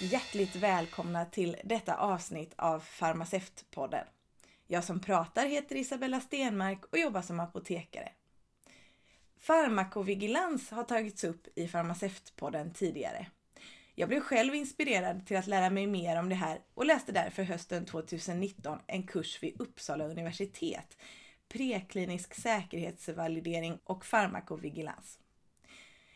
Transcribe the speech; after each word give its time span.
Hjärtligt 0.00 0.56
välkomna 0.56 1.24
till 1.24 1.56
detta 1.64 1.96
avsnitt 1.96 2.54
av 2.56 2.80
Farmaceutpodden. 2.80 4.06
Jag 4.66 4.84
som 4.84 5.00
pratar 5.00 5.46
heter 5.46 5.76
Isabella 5.76 6.20
Stenmark 6.20 6.84
och 6.92 6.98
jobbar 6.98 7.22
som 7.22 7.40
apotekare. 7.40 8.12
Farmakovigilans 9.40 10.70
har 10.70 10.84
tagits 10.84 11.24
upp 11.24 11.58
i 11.58 11.68
Farmaceutpodden 11.68 12.72
tidigare. 12.72 13.26
Jag 13.94 14.08
blev 14.08 14.20
själv 14.20 14.54
inspirerad 14.54 15.26
till 15.26 15.36
att 15.36 15.46
lära 15.46 15.70
mig 15.70 15.86
mer 15.86 16.18
om 16.18 16.28
det 16.28 16.34
här 16.34 16.58
och 16.74 16.86
läste 16.86 17.12
därför 17.12 17.42
hösten 17.42 17.84
2019 17.84 18.78
en 18.86 19.02
kurs 19.02 19.42
vid 19.42 19.60
Uppsala 19.60 20.04
universitet, 20.04 20.96
preklinisk 21.48 22.34
säkerhetsvalidering 22.34 23.78
och 23.84 24.04
farmakovigilans. 24.04 25.18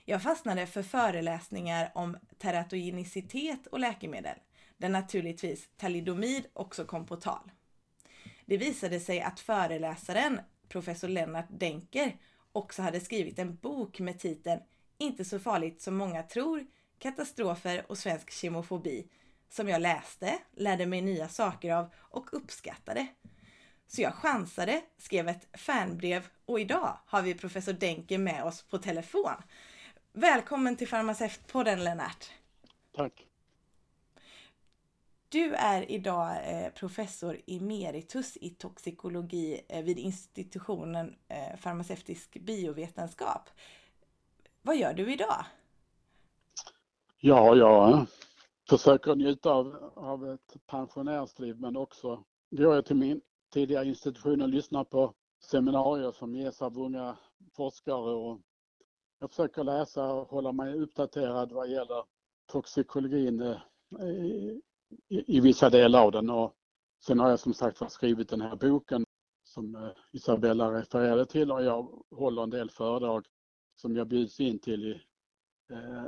Jag 0.04 0.22
fastnade 0.22 0.66
för 0.66 0.82
föreläsningar 0.82 1.90
om 1.94 2.16
teratogenicitet 2.38 3.66
och 3.66 3.80
läkemedel, 3.80 4.36
där 4.76 4.88
naturligtvis 4.88 5.68
talidomid 5.76 6.46
också 6.52 6.84
kom 6.84 7.06
på 7.06 7.16
tal. 7.16 7.50
Det 8.46 8.56
visade 8.56 9.00
sig 9.00 9.20
att 9.20 9.40
föreläsaren, 9.40 10.40
professor 10.68 11.08
Lennart 11.08 11.46
Denker, 11.50 12.16
också 12.52 12.82
hade 12.82 13.00
skrivit 13.00 13.38
en 13.38 13.56
bok 13.56 14.00
med 14.00 14.18
titeln 14.18 14.60
Inte 14.98 15.24
så 15.24 15.38
farligt 15.38 15.82
som 15.82 15.94
många 15.94 16.22
tror, 16.22 16.66
katastrofer 16.98 17.84
och 17.88 17.98
svensk 17.98 18.30
kemofobi, 18.30 19.08
som 19.48 19.68
jag 19.68 19.82
läste, 19.82 20.38
lärde 20.56 20.86
mig 20.86 21.00
nya 21.00 21.28
saker 21.28 21.74
av 21.74 21.94
och 21.96 22.28
uppskattade. 22.32 23.06
Så 23.86 24.02
jag 24.02 24.14
chansade, 24.14 24.82
skrev 24.98 25.28
ett 25.28 25.48
fanbrev 25.60 26.26
och 26.44 26.60
idag 26.60 26.98
har 27.06 27.22
vi 27.22 27.34
professor 27.34 27.72
Denker 27.72 28.18
med 28.18 28.44
oss 28.44 28.62
på 28.62 28.78
telefon. 28.78 29.32
Välkommen 30.14 30.76
till 30.76 30.88
Farmaceutpodden 30.88 31.84
Lennart. 31.84 32.30
Tack. 32.92 33.26
Du 35.28 35.54
är 35.54 35.90
idag 35.90 36.36
eh, 36.44 36.72
professor 36.72 37.40
emeritus 37.46 38.36
i 38.36 38.50
toxikologi 38.50 39.60
eh, 39.68 39.84
vid 39.84 39.98
institutionen 39.98 41.16
eh, 41.28 41.56
farmaceutisk 41.56 42.36
biovetenskap. 42.40 43.50
Vad 44.62 44.76
gör 44.76 44.94
du 44.94 45.12
idag? 45.12 45.44
Ja, 47.20 47.56
jag 47.56 48.06
försöker 48.68 49.14
njuta 49.14 49.50
av, 49.50 49.92
av 49.94 50.30
ett 50.30 50.56
pensionärsliv 50.66 51.60
men 51.60 51.76
också 51.76 52.24
går 52.50 52.74
jag 52.74 52.86
till 52.86 52.96
min 52.96 53.20
tidigare 53.52 53.86
institution 53.86 54.42
och 54.42 54.48
lyssnar 54.48 54.84
på 54.84 55.14
seminarier 55.40 56.12
som 56.12 56.34
ges 56.34 56.62
av 56.62 56.78
unga 56.78 57.16
forskare 57.56 58.10
och 58.10 58.40
jag 59.22 59.30
försöker 59.30 59.64
läsa 59.64 60.12
och 60.12 60.28
hålla 60.28 60.52
mig 60.52 60.74
uppdaterad 60.74 61.52
vad 61.52 61.70
gäller 61.70 62.04
toxikologin 62.46 63.42
i, 64.00 64.60
i, 65.08 65.36
i 65.36 65.40
vissa 65.40 65.70
delar 65.70 66.02
av 66.02 66.12
den. 66.12 66.30
Och 66.30 66.56
sen 67.06 67.20
har 67.20 67.30
jag 67.30 67.40
som 67.40 67.54
sagt 67.54 67.92
skrivit 67.92 68.28
den 68.28 68.40
här 68.40 68.56
boken 68.56 69.04
som 69.44 69.92
Isabella 70.12 70.72
refererade 70.72 71.26
till 71.26 71.52
och 71.52 71.64
jag 71.64 72.04
håller 72.10 72.42
en 72.42 72.50
del 72.50 72.70
föredrag 72.70 73.26
som 73.76 73.96
jag 73.96 74.06
bjuds 74.06 74.40
in 74.40 74.58
till 74.58 74.84
i, 74.84 75.00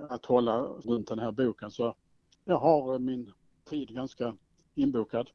att 0.08 0.24
hålla 0.24 0.60
runt 0.62 1.08
den 1.08 1.18
här 1.18 1.32
boken. 1.32 1.70
Så 1.70 1.96
jag 2.44 2.58
har 2.58 2.98
min 2.98 3.32
tid 3.64 3.88
ganska 3.88 4.36
inbokad. 4.74 5.30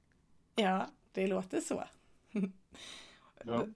Ja, 0.56 0.86
det 1.12 1.28
låter 1.28 1.60
så. 1.60 1.84
Ja. 3.44 3.68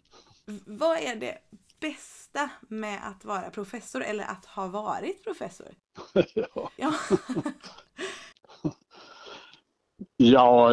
Vad 0.65 0.97
är 0.97 1.15
det 1.15 1.37
bästa 1.83 2.49
med 2.69 2.99
att 3.07 3.25
vara 3.25 3.49
professor 3.49 4.03
eller 4.03 4.23
att 4.23 4.45
ha 4.45 4.67
varit 4.67 5.23
professor? 5.23 5.67
ja. 6.35 6.71
ja. 6.77 6.93
ja, 10.17 10.71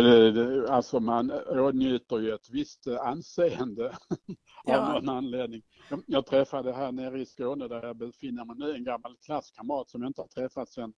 alltså 0.68 1.00
man 1.00 1.30
åtnjuter 1.30 2.18
ju 2.18 2.34
ett 2.34 2.50
visst 2.50 2.86
anseende 2.86 3.96
ja. 4.64 4.78
av 4.78 4.94
någon 4.94 5.16
anledning. 5.16 5.62
Jag, 6.06 6.26
träffade 6.26 6.72
här 6.72 6.92
nere 6.92 7.20
i 7.20 7.26
Skåne 7.26 7.68
där 7.68 7.86
jag 7.86 7.96
befinner 7.96 8.44
mig 8.44 8.56
nu 8.58 8.74
en 8.74 8.84
gammal 8.84 9.16
klasskamrat 9.24 9.90
som 9.90 10.02
jag 10.02 10.08
inte 10.10 10.20
har 10.20 10.28
träffat 10.28 10.68
sedan 10.68 10.92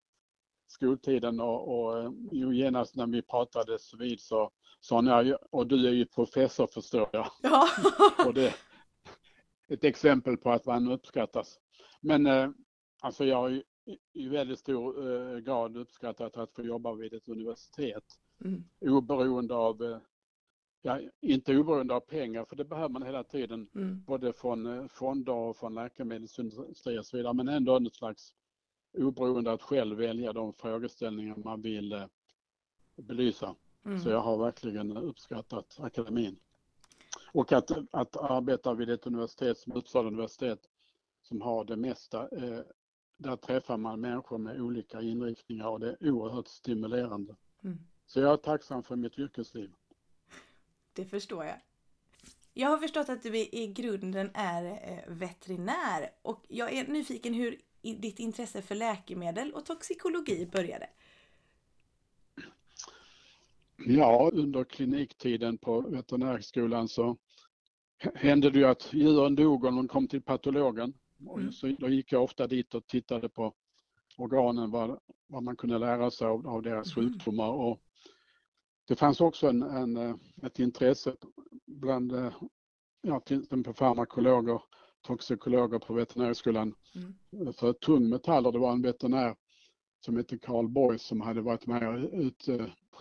skoltiden 0.68 1.40
och, 1.40 1.80
och 1.80 2.14
ju 2.32 2.56
genast 2.56 2.96
när 2.96 3.08
vi 3.08 3.22
pratades 3.22 3.94
vid 3.94 4.22
så 4.22 4.52
sa 4.80 4.96
han, 4.96 5.36
och 5.52 5.68
du 5.68 5.88
är 5.88 5.92
ju 5.92 6.06
professor 6.06 6.68
förstår 6.68 7.10
jag. 7.12 7.28
Ja. 7.42 7.68
och 8.26 8.34
det, 8.34 8.54
ett 9.74 9.84
exempel 9.84 10.38
på 10.38 10.52
att 10.52 10.66
man 10.66 10.92
uppskattas. 10.92 11.60
Men 12.02 12.26
eh, 12.26 12.50
alltså 13.02 13.26
jag 13.26 13.38
har 13.38 13.64
i 14.14 14.28
väldigt 14.28 14.60
stor 14.60 15.12
eh, 15.12 15.38
grad 15.38 15.78
uppskattat 15.78 16.38
att 16.38 16.52
få 16.52 16.64
jobba 16.64 16.94
vid 16.94 17.14
ett 17.14 17.30
universitet. 17.30 18.04
Mm. 18.44 18.64
Oberoende 18.80 19.56
av, 19.56 19.84
eh, 19.84 19.98
ja, 20.82 21.00
inte 21.22 21.58
oberoende 21.58 21.94
av 21.94 22.00
pengar 22.00 22.46
för 22.46 22.56
det 22.56 22.66
behöver 22.66 22.90
man 22.90 23.04
hela 23.04 23.24
tiden, 23.24 23.70
mm. 23.76 24.04
både 24.04 24.34
från 24.34 24.90
fonder 24.90 25.34
och 25.34 25.58
från 25.58 25.76
läkemedelsindustri 25.76 27.00
och 27.00 27.06
så 27.06 27.18
vidare, 27.18 27.34
men 27.34 27.48
ändå 27.48 27.80
något 27.80 27.96
slags 27.96 28.34
oberoende 28.98 29.52
att 29.52 29.62
själv 29.62 29.98
välja 29.98 30.34
de 30.34 30.54
frågeställningar 30.54 31.36
man 31.36 31.62
vill 31.62 32.08
belysa. 32.96 33.56
Mm. 33.86 34.00
Så 34.00 34.10
jag 34.10 34.20
har 34.20 34.38
verkligen 34.38 34.98
uppskattat 34.98 35.78
akademin. 35.80 36.40
Och 37.34 37.52
att, 37.52 37.72
att 37.92 38.18
arbeta 38.18 38.74
vid 38.74 38.90
ett 38.90 39.08
universitet 39.08 39.58
som 39.58 39.74
Uppsala 39.74 40.08
universitet 40.08 40.60
som 41.22 41.42
har 41.42 41.66
det 41.66 41.76
mesta, 41.76 42.22
eh, 42.22 42.60
där 43.18 43.36
träffar 43.36 43.78
man 43.78 44.02
människor 44.02 44.38
med 44.38 44.62
olika 44.62 45.02
inriktningar 45.02 45.68
och 45.68 45.80
det 45.80 45.98
är 46.00 46.12
oerhört 46.12 46.48
stimulerande. 46.48 47.36
Mm. 47.64 47.78
Så 48.06 48.20
jag 48.20 48.34
är 48.34 48.38
tacksam 48.38 48.84
för 48.84 48.96
mitt 48.96 49.20
yrkesliv. 49.20 49.72
Det 50.94 51.06
förstår 51.06 51.46
jag. 51.46 51.62
Jag 52.54 52.70
har 52.70 52.78
förstått 52.78 53.10
att 53.10 53.24
du 53.24 53.38
i 53.38 53.74
grunden 53.76 54.32
är 54.34 54.64
eh, 54.66 55.14
veterinär 55.14 56.10
och 56.22 56.46
jag 56.48 56.74
är 56.74 56.88
nyfiken 56.88 57.34
hur 57.34 57.62
ditt 57.82 58.20
intresse 58.20 58.62
för 58.62 58.76
läkemedel 58.76 59.54
och 59.54 59.66
toxikologi 59.66 60.46
började. 60.46 60.90
Ja, 63.86 64.30
under 64.34 64.64
kliniktiden 64.64 65.58
på 65.58 65.82
veterinärskolan 65.82 66.88
så 66.88 67.18
hände 68.16 68.50
det 68.50 68.60
ju 68.60 68.66
att 68.66 68.94
djuren 68.94 69.36
dog 69.36 69.66
om 69.66 69.76
de 69.76 69.88
kom 69.88 70.08
till 70.08 70.22
patologen. 70.22 70.94
Mm. 71.36 71.52
Så 71.52 71.76
då 71.80 71.90
gick 71.90 72.12
jag 72.12 72.24
ofta 72.24 72.48
dit 72.48 72.76
och 72.76 72.88
tittade 72.88 73.30
på 73.30 73.54
organen, 74.18 74.72
vad, 74.72 75.00
vad 75.28 75.44
man 75.44 75.56
kunde 75.56 75.78
lära 75.78 76.12
sig 76.12 76.28
av, 76.28 76.48
av 76.48 76.62
deras 76.62 76.98
mm. 76.98 77.10
sjukdomar. 77.10 77.50
Och 77.50 77.82
det 78.88 78.96
fanns 78.96 79.22
också 79.22 79.48
en, 79.48 79.64
en, 79.64 80.20
ett 80.44 80.60
intresse 80.60 81.16
bland 81.68 82.14
ja, 83.02 83.20
till 83.20 83.42
exempel 83.42 83.74
farmakologer, 83.74 84.62
toxikologer 85.02 85.80
på 85.80 85.94
veterinärskolan 85.94 86.76
mm. 86.96 87.54
för 87.54 87.74
tungmetaller. 87.74 88.52
Det 88.52 88.60
var 88.60 88.72
en 88.72 88.82
veterinär 88.82 89.36
som 90.06 90.18
hette 90.18 90.38
Carl 90.38 90.68
Boys 90.68 91.02
som 91.02 91.22
hade 91.22 91.42
varit 91.42 91.68
med 91.68 91.88
och 91.88 92.10
ut, 92.14 92.48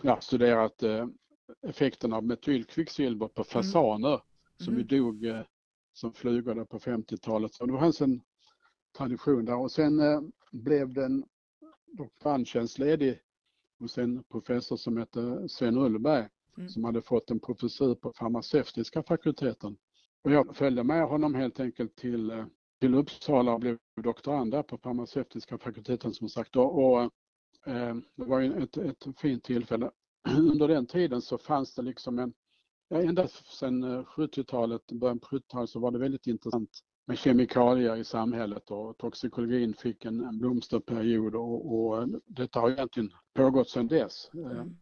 ja, 0.03 0.21
studerat 0.21 0.83
eh, 0.83 1.07
effekterna 1.67 2.17
av 2.17 2.23
metylkvicksilver 2.23 3.27
på 3.27 3.41
mm. 3.41 3.45
fasaner 3.45 4.13
mm. 4.13 4.21
som 4.57 4.77
ju 4.77 4.83
dog 4.83 5.25
eh, 5.25 5.41
som 5.93 6.13
flugor 6.13 6.65
på 6.65 6.79
50-talet. 6.79 7.53
Så 7.53 7.65
det 7.65 7.79
fanns 7.79 8.01
en 8.01 8.21
tradition 8.97 9.45
där 9.45 9.55
och 9.55 9.71
sen 9.71 9.99
eh, 9.99 10.21
blev 10.51 10.93
den 10.93 11.25
doktorandtjänst 11.97 12.79
ledig 12.79 13.19
hos 13.79 13.97
en 13.97 14.23
professor 14.23 14.77
som 14.77 14.97
hette 14.97 15.49
Sven 15.49 15.77
Ullberg 15.77 16.27
mm. 16.57 16.69
som 16.69 16.83
hade 16.83 17.01
fått 17.01 17.31
en 17.31 17.39
professur 17.39 17.95
på 17.95 18.13
farmaceutiska 18.13 19.03
fakulteten. 19.03 19.77
Och 20.23 20.31
jag 20.31 20.55
följde 20.55 20.83
med 20.83 21.07
honom 21.07 21.35
helt 21.35 21.59
enkelt 21.59 21.95
till, 21.95 22.45
till 22.79 22.95
Uppsala 22.95 23.53
och 23.53 23.59
blev 23.59 23.77
doktorand 24.01 24.51
där 24.51 24.63
på 24.63 24.77
farmaceutiska 24.77 25.57
fakulteten 25.57 26.13
som 26.13 26.29
sagt. 26.29 26.55
Och, 26.55 26.83
och 26.83 27.01
Eh, 27.01 27.09
det 28.15 28.25
var 28.25 28.39
ju 28.39 28.63
ett, 28.63 28.77
ett 28.77 29.19
fint 29.19 29.43
tillfälle. 29.43 29.91
Under 30.37 30.67
den 30.67 30.87
tiden 30.87 31.21
så 31.21 31.37
fanns 31.37 31.75
det 31.75 31.81
liksom 31.81 32.19
en, 32.19 32.33
ja, 32.89 33.01
ända 33.01 33.27
sedan 33.27 34.05
70-talet, 34.05 34.91
början 34.91 35.19
på 35.19 35.27
70-talet 35.27 35.69
så 35.69 35.79
var 35.79 35.91
det 35.91 35.99
väldigt 35.99 36.27
intressant 36.27 36.69
med 37.05 37.17
kemikalier 37.17 37.95
i 37.95 38.03
samhället 38.03 38.71
och 38.71 38.97
toxikologin 38.97 39.73
fick 39.73 40.05
en, 40.05 40.23
en 40.23 40.39
blomsterperiod 40.39 41.35
och, 41.35 41.75
och 41.75 42.07
detta 42.25 42.59
har 42.59 42.71
egentligen 42.71 43.11
pågått 43.33 43.69
sedan 43.69 43.87
dess. 43.87 44.29
Eh, 44.33 44.51
mm. 44.51 44.77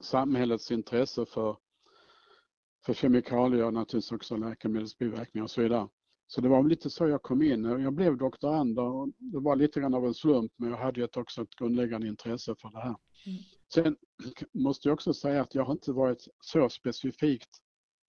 Samhällets 0.00 0.70
intresse 0.70 1.26
för, 1.26 1.56
för 2.86 2.94
kemikalier 2.94 3.64
och 3.64 3.74
naturligtvis 3.74 4.12
också 4.12 4.36
läkemedelsbiverkningar 4.36 5.44
och 5.44 5.50
så 5.50 5.62
vidare. 5.62 5.88
Så 6.32 6.40
det 6.40 6.48
var 6.48 6.62
lite 6.62 6.90
så 6.90 7.08
jag 7.08 7.22
kom 7.22 7.42
in. 7.42 7.64
Jag 7.64 7.92
blev 7.92 8.16
doktorand 8.16 8.78
och 8.78 9.08
det 9.18 9.38
var 9.38 9.56
lite 9.56 9.80
grann 9.80 9.94
av 9.94 10.06
en 10.06 10.14
slump 10.14 10.52
men 10.56 10.70
jag 10.70 10.76
hade 10.76 11.08
också 11.16 11.42
ett 11.42 11.54
grundläggande 11.54 12.08
intresse 12.08 12.54
för 12.58 12.70
det 12.70 12.78
här. 12.78 12.96
Mm. 13.26 13.38
Sen 13.74 13.96
måste 14.52 14.88
jag 14.88 14.94
också 14.94 15.14
säga 15.14 15.42
att 15.42 15.54
jag 15.54 15.64
har 15.64 15.72
inte 15.72 15.92
varit 15.92 16.28
så 16.40 16.68
specifikt 16.68 17.48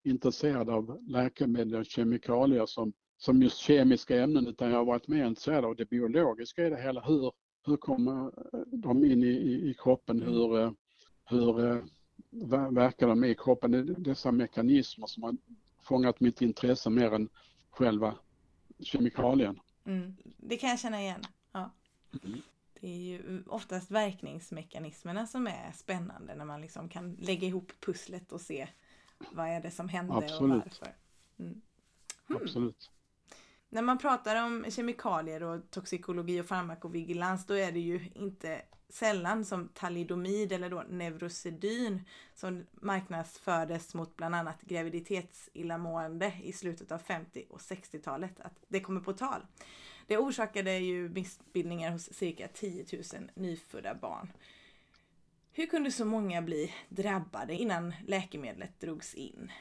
intresserad 0.03 0.69
av 0.69 0.99
läkemedel 1.07 1.79
och 1.79 1.85
kemikalier 1.85 2.65
som, 2.65 2.93
som 3.17 3.41
just 3.41 3.57
kemiska 3.57 4.23
ämnen 4.23 4.47
utan 4.47 4.69
jag 4.69 4.77
har 4.77 4.85
varit 4.85 5.07
mer 5.07 5.25
intresserad 5.25 5.65
av 5.65 5.75
det 5.75 5.85
biologiska 5.89 6.67
i 6.67 6.69
det 6.69 6.81
hela. 6.81 7.01
Hur, 7.01 7.31
hur 7.65 7.77
kommer 7.77 8.31
de 8.77 9.05
in 9.05 9.23
i, 9.23 9.69
i 9.69 9.75
kroppen? 9.77 10.21
Mm. 10.21 10.33
Hur, 10.33 10.73
hur 11.25 11.83
verkar 12.71 13.07
de 13.07 13.23
i 13.23 13.35
kroppen? 13.35 13.95
Dessa 13.97 14.31
mekanismer 14.31 15.07
som 15.07 15.23
har 15.23 15.37
fångat 15.83 16.19
mitt 16.19 16.41
intresse 16.41 16.89
mer 16.89 17.13
än 17.13 17.29
själva 17.71 18.15
kemikalien. 18.79 19.59
Mm. 19.85 20.15
Det 20.37 20.57
kan 20.57 20.69
jag 20.69 20.79
känna 20.79 21.01
igen. 21.01 21.21
Ja. 21.51 21.71
Mm. 22.23 22.41
Det 22.81 22.87
är 22.87 22.97
ju 22.97 23.43
oftast 23.47 23.91
verkningsmekanismerna 23.91 25.27
som 25.27 25.47
är 25.47 25.71
spännande 25.71 26.35
när 26.35 26.45
man 26.45 26.61
liksom 26.61 26.89
kan 26.89 27.13
lägga 27.13 27.47
ihop 27.47 27.71
pusslet 27.79 28.31
och 28.31 28.41
se 28.41 28.67
vad 29.31 29.47
är 29.47 29.61
det 29.61 29.71
som 29.71 29.89
hände 29.89 30.13
Absolut. 30.13 30.41
och 30.41 30.49
varför. 30.49 30.95
Mm. 31.39 31.61
Hmm. 32.27 32.37
Absolut. 32.41 32.91
När 33.69 33.81
man 33.81 33.97
pratar 33.97 34.45
om 34.45 34.65
kemikalier 34.69 35.43
och 35.43 35.71
toxikologi 35.71 36.41
och 36.41 36.45
farmakovigilans 36.45 37.45
då 37.45 37.53
är 37.53 37.71
det 37.71 37.79
ju 37.79 38.09
inte 38.15 38.61
sällan 38.93 39.45
som 39.45 39.67
talidomid 39.67 40.51
eller 40.51 40.69
då 40.69 40.83
neurosedyn 40.89 42.01
som 42.33 42.65
marknadsfördes 42.73 43.93
mot 43.93 44.15
bland 44.15 44.35
annat 44.35 44.61
graviditetsillamående 44.61 46.33
i 46.43 46.53
slutet 46.53 46.91
av 46.91 46.97
50 46.97 47.45
och 47.49 47.59
60-talet. 47.59 48.39
Att 48.39 48.53
det 48.67 48.79
kommer 48.79 49.01
på 49.01 49.13
tal. 49.13 49.41
Det 50.07 50.17
orsakade 50.17 50.77
ju 50.77 51.09
missbildningar 51.09 51.91
hos 51.91 52.13
cirka 52.13 52.47
10 52.47 52.85
000 52.91 53.03
nyfödda 53.33 53.95
barn. 53.95 54.31
Hur 55.53 55.65
kunde 55.65 55.91
så 55.91 56.05
många 56.05 56.41
bli 56.41 56.73
drabbade 56.89 57.53
innan 57.53 57.93
läkemedlet 58.07 58.79
drogs 58.79 59.13
in? 59.13 59.51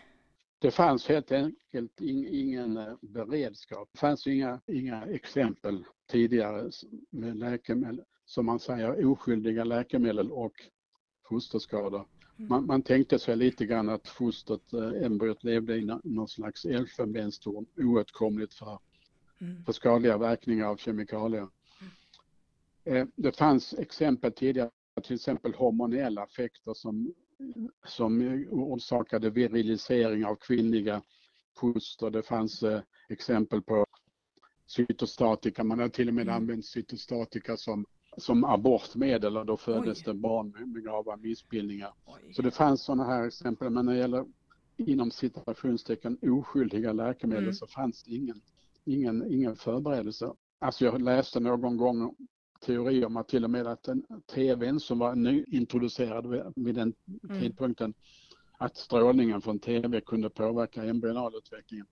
Det 0.59 0.71
fanns 0.71 1.09
helt 1.09 1.33
enkelt 1.33 2.01
ingen 2.01 2.77
eh, 2.77 2.95
beredskap. 3.01 3.89
Det 3.93 3.99
fanns 3.99 4.27
inga, 4.27 4.61
inga 4.67 5.07
exempel 5.07 5.85
tidigare 6.07 6.71
med 7.11 7.37
läkemedel, 7.37 8.05
som 8.31 8.47
man 8.47 8.61
säger, 8.61 9.07
oskyldiga 9.07 9.65
läkemedel 9.65 10.31
och 10.31 10.53
fosterskador. 11.29 12.09
Mm. 12.39 12.49
Man, 12.49 12.67
man 12.67 12.83
tänkte 12.83 13.19
sig 13.19 13.37
lite 13.37 13.67
grann 13.67 13.89
att 13.89 14.09
fostret, 14.09 14.73
eh, 14.73 15.05
embryot, 15.05 15.45
levde 15.45 15.77
i 15.77 15.99
någon 16.05 16.29
slags 16.29 16.65
elfenbenstorn, 16.65 17.67
oåtkomligt 17.77 18.55
för, 18.55 18.79
mm. 19.41 19.65
för 19.65 19.73
skadliga 19.73 20.19
verkningar 20.19 20.67
av 20.67 20.77
kemikalier. 20.77 21.49
Mm. 22.85 22.97
Eh, 22.97 23.07
det 23.17 23.37
fanns 23.37 23.75
exempel 23.75 24.33
tidigare, 24.33 24.71
till 25.03 25.15
exempel 25.15 25.55
hormonella 25.55 26.25
effekter 26.25 26.75
som 26.75 27.15
som 27.87 28.47
orsakade 28.51 29.31
virilisering 29.31 30.25
av 30.25 30.37
kvinnliga 30.37 31.03
foster. 31.57 32.11
Det 32.11 32.23
fanns 32.23 32.63
eh, 32.63 32.81
exempel 33.09 33.63
på 33.63 33.87
cytostatika, 34.67 35.65
man 35.65 35.79
har 35.79 35.89
till 35.89 36.09
och 36.09 36.15
med 36.15 36.23
mm. 36.23 36.35
använt 36.35 36.67
cytostatika 36.67 37.57
som, 37.57 37.87
som 38.17 38.45
abortmedel 38.45 39.37
och 39.37 39.47
då 39.47 39.57
föddes 39.57 39.99
Oj. 39.99 40.05
det 40.07 40.15
barn 40.15 40.51
med, 40.51 40.85
grava 40.85 41.17
missbildningar. 41.17 41.93
Oj. 42.05 42.33
Så 42.33 42.43
det 42.43 42.51
fanns 42.51 42.83
sådana 42.83 43.05
här 43.05 43.27
exempel, 43.27 43.71
men 43.71 43.87
när 43.87 43.93
det 43.93 43.99
gäller 43.99 44.25
inom 44.77 45.11
citationstecken 45.11 46.19
oskyldiga 46.23 46.93
läkemedel 46.93 47.43
mm. 47.43 47.55
så 47.55 47.67
fanns 47.67 48.03
det 48.03 48.15
ingen, 48.15 48.41
ingen, 48.85 49.33
ingen 49.33 49.57
förberedelse. 49.57 50.33
Alltså 50.59 50.85
jag 50.85 51.03
läste 51.03 51.41
någon 51.41 51.77
gång 51.77 52.15
teori 52.61 53.05
om 53.05 53.17
att 53.17 53.29
till 53.29 53.45
och 53.45 53.51
med 53.51 53.67
att 53.67 53.83
den 53.83 54.03
TVn 54.35 54.81
som 54.81 54.99
var 54.99 55.15
nyintroducerad 55.15 56.53
vid 56.57 56.75
den 56.75 56.95
mm. 57.25 57.41
tidpunkten, 57.41 57.95
att 58.59 58.77
strålningen 58.77 59.41
från 59.41 59.59
TV 59.59 60.01
kunde 60.01 60.31
påverka 60.31 60.85
embryonalutveckling. 60.85 61.83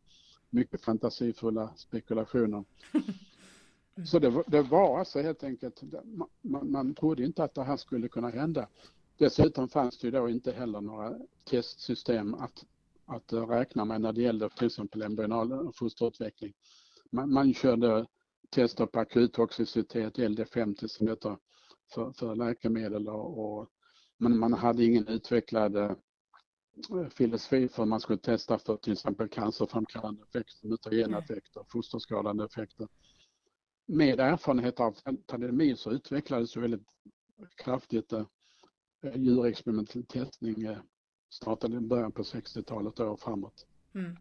Mycket 0.50 0.85
fantasifulla 0.85 1.73
spekulationer. 1.76 2.64
Mm. 3.99 4.06
Så 4.06 4.19
det, 4.19 4.43
det, 4.47 4.62
var 4.62 4.99
alltså 4.99 5.21
helt 5.21 5.45
enkelt, 5.45 5.83
man, 6.43 6.71
man 6.71 6.95
trodde 6.95 7.25
inte 7.25 7.45
att 7.45 7.55
det 7.55 7.65
här 7.65 7.77
skulle 7.77 8.09
kunna 8.09 8.29
hända. 8.29 8.69
Dessutom 9.17 9.69
fanns 9.69 9.99
det 9.99 10.06
ju 10.06 10.11
då 10.11 10.29
inte 10.29 10.53
heller 10.53 10.81
några 10.81 11.19
testsystem 11.45 12.35
att, 12.35 12.65
att 13.06 13.33
räkna 13.33 13.85
med 13.85 14.00
när 14.00 14.12
det 14.12 14.23
gällde 14.23 14.50
till 14.50 14.67
exempel 14.67 15.03
embryonal 15.03 15.73
fosterutveckling. 15.73 16.53
Man, 17.11 17.33
man 17.33 17.55
körde 17.55 18.06
tester 18.50 18.87
på 18.87 19.00
akuttoxicitet, 19.00 20.19
LD50 20.19 20.87
som 20.87 21.09
heter, 21.09 21.37
för, 21.95 22.12
för 22.12 22.35
läkemedel 22.35 23.09
och, 23.09 23.39
och 23.39 23.69
men 24.19 24.39
man 24.39 24.53
hade 24.53 24.85
ingen 24.85 25.09
utvecklad 25.09 25.77
eh, 25.77 25.93
filosofi 27.11 27.69
för 27.69 27.85
man 27.85 28.00
skulle 28.00 28.19
testa 28.19 28.59
för 28.59 28.77
till 28.77 28.93
exempel 28.93 29.29
cancerframkallande 29.29 30.23
effekter, 30.23 30.69
mutagena 30.69 31.19
effekter, 31.19 31.65
fosterskadande 31.69 32.45
effekter. 32.45 32.89
Med 33.90 34.20
erfarenhet 34.20 34.81
av 34.81 34.96
talidomid 35.26 35.79
så 35.79 35.90
utvecklades 35.90 36.56
ju 36.56 36.61
väldigt 36.61 36.87
kraftigt 37.56 38.12
eh, 38.12 38.26
djurexperimentell 39.14 40.06
testning 40.06 40.62
eh, 40.62 40.79
startade 41.31 41.76
i 41.76 41.81
början 41.81 42.12
på 42.12 42.23
60-talet 42.23 43.00
och 43.00 43.20
framåt. 43.20 43.67
Mm. 43.94 44.17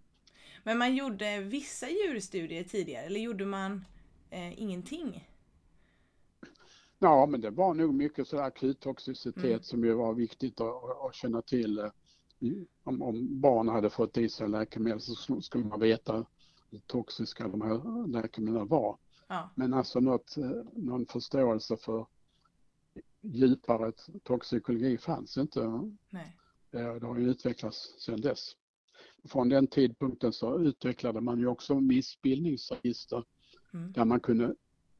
Men 0.63 0.77
man 0.77 0.95
gjorde 0.95 1.39
vissa 1.39 1.89
djurstudier 1.89 2.63
tidigare 2.63 3.05
eller 3.05 3.19
gjorde 3.19 3.45
man 3.45 3.85
eh, 4.29 4.61
ingenting? 4.61 5.27
Ja, 6.99 7.25
men 7.25 7.41
det 7.41 7.49
var 7.49 7.73
nog 7.73 7.93
mycket 7.93 8.27
så 8.27 8.39
akuttoxicitet 8.39 9.45
mm. 9.45 9.63
som 9.63 9.83
ju 9.83 9.93
var 9.93 10.13
viktigt 10.13 10.61
att, 10.61 11.05
att 11.05 11.15
känna 11.15 11.41
till. 11.41 11.79
Eh, 11.79 11.91
om, 12.83 13.01
om 13.01 13.41
barn 13.41 13.67
hade 13.67 13.89
fått 13.89 14.17
i 14.17 14.29
sig 14.29 14.49
läkemedel 14.49 15.01
så 15.01 15.41
skulle 15.41 15.65
man 15.65 15.79
veta 15.79 16.25
hur 16.71 16.79
toxiska 16.79 17.47
de 17.47 17.61
här 17.61 18.07
läkemedlen 18.07 18.67
var. 18.67 18.97
Ja. 19.27 19.49
Men 19.55 19.73
alltså 19.73 19.99
något, 19.99 20.37
eh, 20.37 20.63
någon 20.73 21.05
förståelse 21.05 21.77
för 21.77 22.07
djupare 23.21 23.91
toxikologi 24.23 24.97
fanns 24.97 25.37
inte. 25.37 25.91
Nej. 26.09 26.37
Eh, 26.71 26.93
det 26.93 27.07
har 27.07 27.17
ju 27.17 27.29
utvecklats 27.29 27.95
sedan 27.99 28.21
dess. 28.21 28.51
Från 29.29 29.49
den 29.49 29.67
tidpunkten 29.67 30.33
så 30.33 30.59
utvecklade 30.59 31.21
man 31.21 31.39
ju 31.39 31.47
också 31.47 31.79
missbildningsregister 31.79 33.23
Mm. 33.73 33.91
Där 33.91 34.05
man 34.05 34.19
kunde 34.19 34.55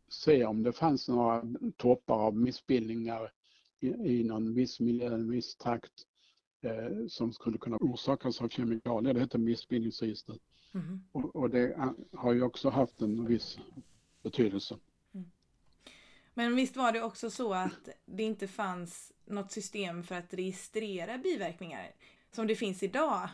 se 0.07 0.45
om 0.45 0.63
det 0.63 0.73
fanns 0.73 1.07
några 1.07 1.43
toppar 1.77 2.15
av 2.15 2.37
missbildningar 2.37 3.31
i, 3.79 3.87
i 3.87 4.23
någon 4.23 4.53
viss 4.53 4.79
miljö, 4.79 5.13
en 5.13 5.29
viss 5.29 5.55
trakt 5.55 5.93
eh, 6.61 7.07
som 7.07 7.33
skulle 7.33 7.57
kunna 7.57 7.77
orsakas 7.77 8.41
av 8.41 8.49
kemikalier. 8.49 9.13
Det 9.13 9.19
heter 9.19 9.39
missbildningsregister. 9.39 10.39
Mm. 10.73 10.99
Och, 11.11 11.35
och, 11.35 11.49
det 11.49 11.93
har 12.13 12.33
ju 12.33 12.43
också 12.43 12.69
haft 12.69 13.01
en 13.01 13.25
viss 13.25 13.59
betydelse. 14.23 14.77
Mm. 15.13 15.31
Men 16.33 16.55
visst 16.55 16.77
var 16.77 16.91
det 16.91 17.01
också 17.01 17.29
så 17.29 17.53
att 17.53 17.89
det 18.05 18.23
inte 18.23 18.47
fanns 18.47 19.13
något 19.25 19.51
system 19.51 20.03
för 20.03 20.15
att 20.15 20.33
registrera 20.33 21.17
biverkningar 21.17 21.91
som 22.31 22.47
det 22.47 22.55
finns 22.55 22.83
idag? 22.83 23.29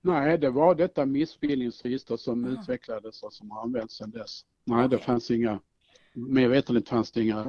Nej, 0.00 0.38
det 0.38 0.50
var 0.50 0.74
detta 0.74 1.06
missbildningsregister 1.06 2.16
som 2.16 2.44
Aha. 2.44 2.52
utvecklades 2.52 3.22
och 3.22 3.32
som 3.32 3.50
har 3.50 3.62
använts 3.62 3.96
sedan 3.96 4.10
dess. 4.10 4.44
Nej, 4.64 4.88
det 4.88 4.98
fanns 4.98 5.30
inga, 5.30 5.60
mer 6.12 6.48
veterligt 6.48 6.88
fanns 6.88 7.12
det 7.12 7.22
inga, 7.22 7.44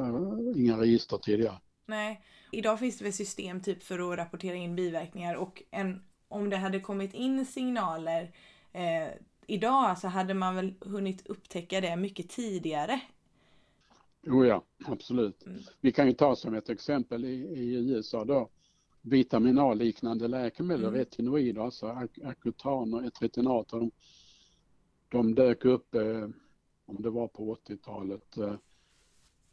inga 0.56 0.78
register 0.78 1.18
tidigare. 1.18 1.58
Nej, 1.86 2.22
idag 2.52 2.80
finns 2.80 2.98
det 2.98 3.04
väl 3.04 3.14
system 3.14 3.62
typ 3.62 3.84
för 3.84 4.12
att 4.12 4.18
rapportera 4.18 4.56
in 4.56 4.76
biverkningar 4.76 5.36
och 5.36 5.64
en, 5.72 6.04
om 6.28 6.50
det 6.50 6.58
hade 6.58 6.80
kommit 6.80 7.14
in 7.14 7.46
signaler 7.46 8.32
eh, 8.74 9.08
idag 9.48 9.98
så 9.98 10.08
hade 10.08 10.34
man 10.34 10.56
väl 10.56 10.74
hunnit 10.82 11.28
upptäcka 11.28 11.82
det 11.82 11.96
mycket 11.96 12.30
tidigare. 12.30 13.02
Jo 14.22 14.46
ja, 14.46 14.64
absolut. 14.86 15.46
Mm. 15.46 15.60
Vi 15.82 15.92
kan 15.92 16.08
ju 16.08 16.14
ta 16.14 16.36
som 16.36 16.54
ett 16.54 16.70
exempel 16.70 17.26
i, 17.26 17.34
i 17.34 17.76
USA 17.76 18.26
då 18.26 18.50
vitaminalliknande 19.02 20.28
läkemedel, 20.28 20.86
mm. 20.86 20.96
retinoider, 20.96 21.62
alltså 21.62 22.08
akutan 22.24 22.94
och 22.94 23.06
etretinater, 23.06 23.80
de, 23.80 23.92
de 25.10 25.36
dök 25.36 25.66
upp 25.66 25.96
eh, 25.96 26.30
om 26.86 27.02
det 27.02 27.10
var 27.10 27.28
på 27.28 27.56
80-talet. 27.56 28.38
Eh, 28.38 28.56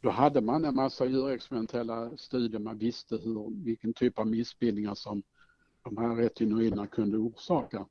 då 0.01 0.09
hade 0.09 0.41
man 0.41 0.65
en 0.65 0.75
massa 0.75 1.05
djurexperimentella 1.05 2.17
studier, 2.17 2.59
man 2.59 2.77
visste 2.77 3.17
hur, 3.17 3.63
vilken 3.63 3.93
typ 3.93 4.19
av 4.19 4.27
missbildningar 4.27 4.95
som 4.95 5.23
de 5.83 5.97
här 5.97 6.15
retinoiderna 6.15 6.87
kunde 6.87 7.17
orsaka 7.17 7.85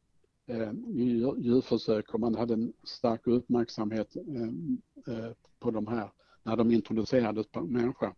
djurförsök 1.39 2.15
och 2.15 2.21
man 2.21 2.35
hade 2.35 2.55
en 2.55 2.73
stark 2.83 3.27
uppmärksamhet 3.27 4.17
eh, 4.17 5.33
på 5.59 5.71
de 5.71 5.87
här 5.87 6.11
när 6.43 6.57
de 6.57 6.71
introducerades 6.71 7.47
på 7.47 7.61
människa. 7.61 8.15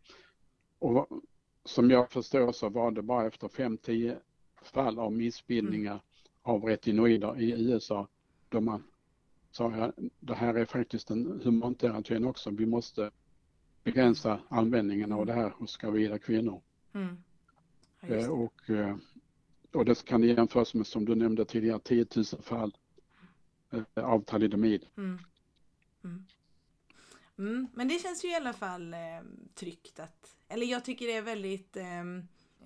Och 0.78 1.08
som 1.64 1.90
jag 1.90 2.10
förstår 2.10 2.52
så 2.52 2.68
var 2.68 2.90
det 2.90 3.02
bara 3.02 3.26
efter 3.26 3.48
5-10 3.48 4.18
fall 4.62 4.98
av 4.98 5.12
missbildningar 5.12 5.92
mm. 5.92 6.02
av 6.42 6.64
retinoider 6.64 7.40
i 7.40 7.72
USA 7.72 8.08
då 8.48 8.60
man 8.60 8.82
sa 9.50 9.76
jag, 9.76 10.10
det 10.20 10.34
här 10.34 10.54
är 10.54 10.64
faktiskt 10.64 11.10
en 11.10 11.40
humanterapin 11.44 12.24
också. 12.24 12.50
Vi 12.50 12.66
måste 12.66 13.10
begränsa 13.84 14.40
användningen 14.48 15.12
av 15.12 15.26
det 15.26 15.32
här 15.32 15.50
hos 15.50 15.76
gravida 15.76 16.18
kvinnor. 16.18 16.62
Mm. 16.92 17.16
Ja, 18.00 18.14
eh, 18.14 18.30
och, 18.30 18.70
eh, 18.70 18.96
och 19.74 19.84
det 19.84 20.04
kan 20.04 20.22
jämföras 20.22 20.74
med, 20.74 20.86
som 20.86 21.04
du 21.04 21.14
nämnde 21.14 21.44
tidigare, 21.44 21.78
10 21.78 22.06
000 22.14 22.24
fall 22.24 22.76
eh, 23.70 24.04
av 24.04 24.20
talidomid. 24.20 24.86
Mm. 24.96 25.18
Mm. 26.04 26.26
Mm, 27.38 27.68
men 27.74 27.88
det 27.88 27.98
känns 27.98 28.24
ju 28.24 28.28
i 28.28 28.34
alla 28.34 28.52
fall 28.52 28.94
eh, 28.94 28.98
tryggt 29.54 30.00
att, 30.00 30.36
eller 30.48 30.66
jag 30.66 30.84
tycker 30.84 31.06
det 31.06 31.12
är 31.12 31.22
väldigt 31.22 31.76
eh, 31.76 32.04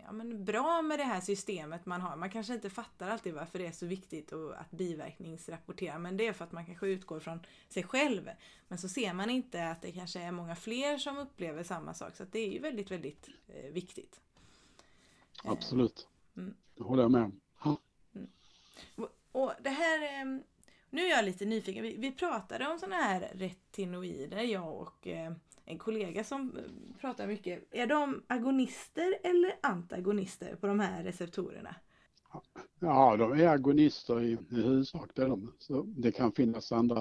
ja, 0.05 0.13
men 0.13 0.45
bra 0.45 0.83
med 0.83 0.99
det 0.99 1.05
här 1.05 1.21
systemet 1.21 1.87
man 1.87 2.01
har. 2.01 2.17
Man 2.17 2.31
kanske 2.31 2.55
inte 2.55 2.71
fattar 2.71 3.09
alltid 3.09 3.35
varför 3.35 3.59
det 3.59 3.67
är 3.67 3.73
så 3.73 3.87
viktigt 3.87 4.33
att 4.33 4.71
biverkningsrapportera 4.71 5.99
men 5.99 6.17
det 6.17 6.27
är 6.27 6.33
för 6.33 6.45
att 6.45 6.53
man 6.53 6.67
kanske 6.67 6.87
utgår 6.87 7.21
från 7.21 7.41
sig 7.69 7.83
själv. 7.83 8.31
Men 8.69 8.79
så 8.79 8.89
ser 8.89 9.13
man 9.13 9.31
inte 9.31 9.69
att 9.69 9.83
det 9.83 9.93
kanske 9.93 10.21
är 10.21 10.33
många 10.33 10.57
fler 10.57 10.99
som 10.99 11.19
upplever 11.19 11.63
samma 11.63 11.95
sak 11.95 12.17
så 12.17 12.25
det 12.25 12.39
är 12.39 12.53
ju 12.53 12.59
väldigt, 12.59 12.91
väldigt 12.91 13.29
eh, 13.49 13.73
viktigt. 13.73 14.21
Absolut. 15.45 16.09
Mm. 16.37 16.55
Det 16.79 16.85
håller 16.85 17.03
jag 17.03 17.11
med 17.11 17.23
om. 17.23 17.41
Mm. 18.15 19.09
Och 19.33 19.53
det 19.63 19.71
här, 19.71 20.21
ehm, 20.21 20.43
nu 20.91 21.03
är 21.03 21.11
jag 21.11 21.25
lite 21.25 21.45
nyfiken. 21.45 21.83
Vi, 21.83 21.97
vi 21.97 22.13
pratade 22.13 22.69
om 22.69 22.79
sådana 22.79 22.97
här 22.97 23.33
retinoider, 23.35 24.43
jag 24.43 24.77
och 24.77 25.07
eh, 25.07 25.33
en 25.65 25.79
kollega 25.79 26.25
som 26.25 26.57
eh, 26.57 27.01
pratar 27.01 27.27
mycket. 27.27 27.65
Är 27.71 27.87
de 27.87 28.23
agonister 28.27 29.19
eller 29.23 29.53
antagonister 29.63 30.57
på 30.57 30.67
de 30.67 30.81
här 30.81 31.05
receptorerna? 31.05 31.75
Ja, 32.81 33.17
de 33.17 33.33
är 33.33 33.49
agonister 33.49 34.23
i, 34.23 34.33
i 34.33 34.39
huvudsak. 34.51 35.11
Det, 35.15 35.25
de. 35.25 35.53
Så 35.59 35.83
det 35.83 36.13
kan 36.13 36.33
finnas 36.33 36.73
andra 36.73 36.99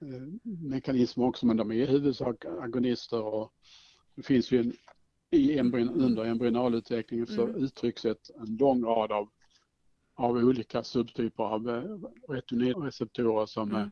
eh, 0.00 0.52
mekanismer 0.62 1.24
också 1.26 1.46
men 1.46 1.56
de 1.56 1.70
är 1.70 1.74
i 1.74 1.86
huvudsak 1.86 2.44
agonister 2.44 3.22
och 3.22 3.52
det 4.14 4.22
finns 4.22 4.50
ju 4.50 4.60
en, 4.60 4.72
i 5.34 5.58
embryon, 5.58 5.88
under 5.88 6.24
embryonalutveckling 6.24 7.26
så 7.26 7.42
mm. 7.42 7.56
uttrycks 7.56 8.04
ett, 8.04 8.30
en 8.40 8.56
lång 8.56 8.84
rad 8.84 9.12
av, 9.12 9.28
av 10.14 10.36
olika 10.36 10.82
subtyper 10.82 11.44
av 11.44 11.70
eh, 11.70 12.32
retinolreceptorer 12.34 13.46
som, 13.46 13.70
mm. 13.70 13.90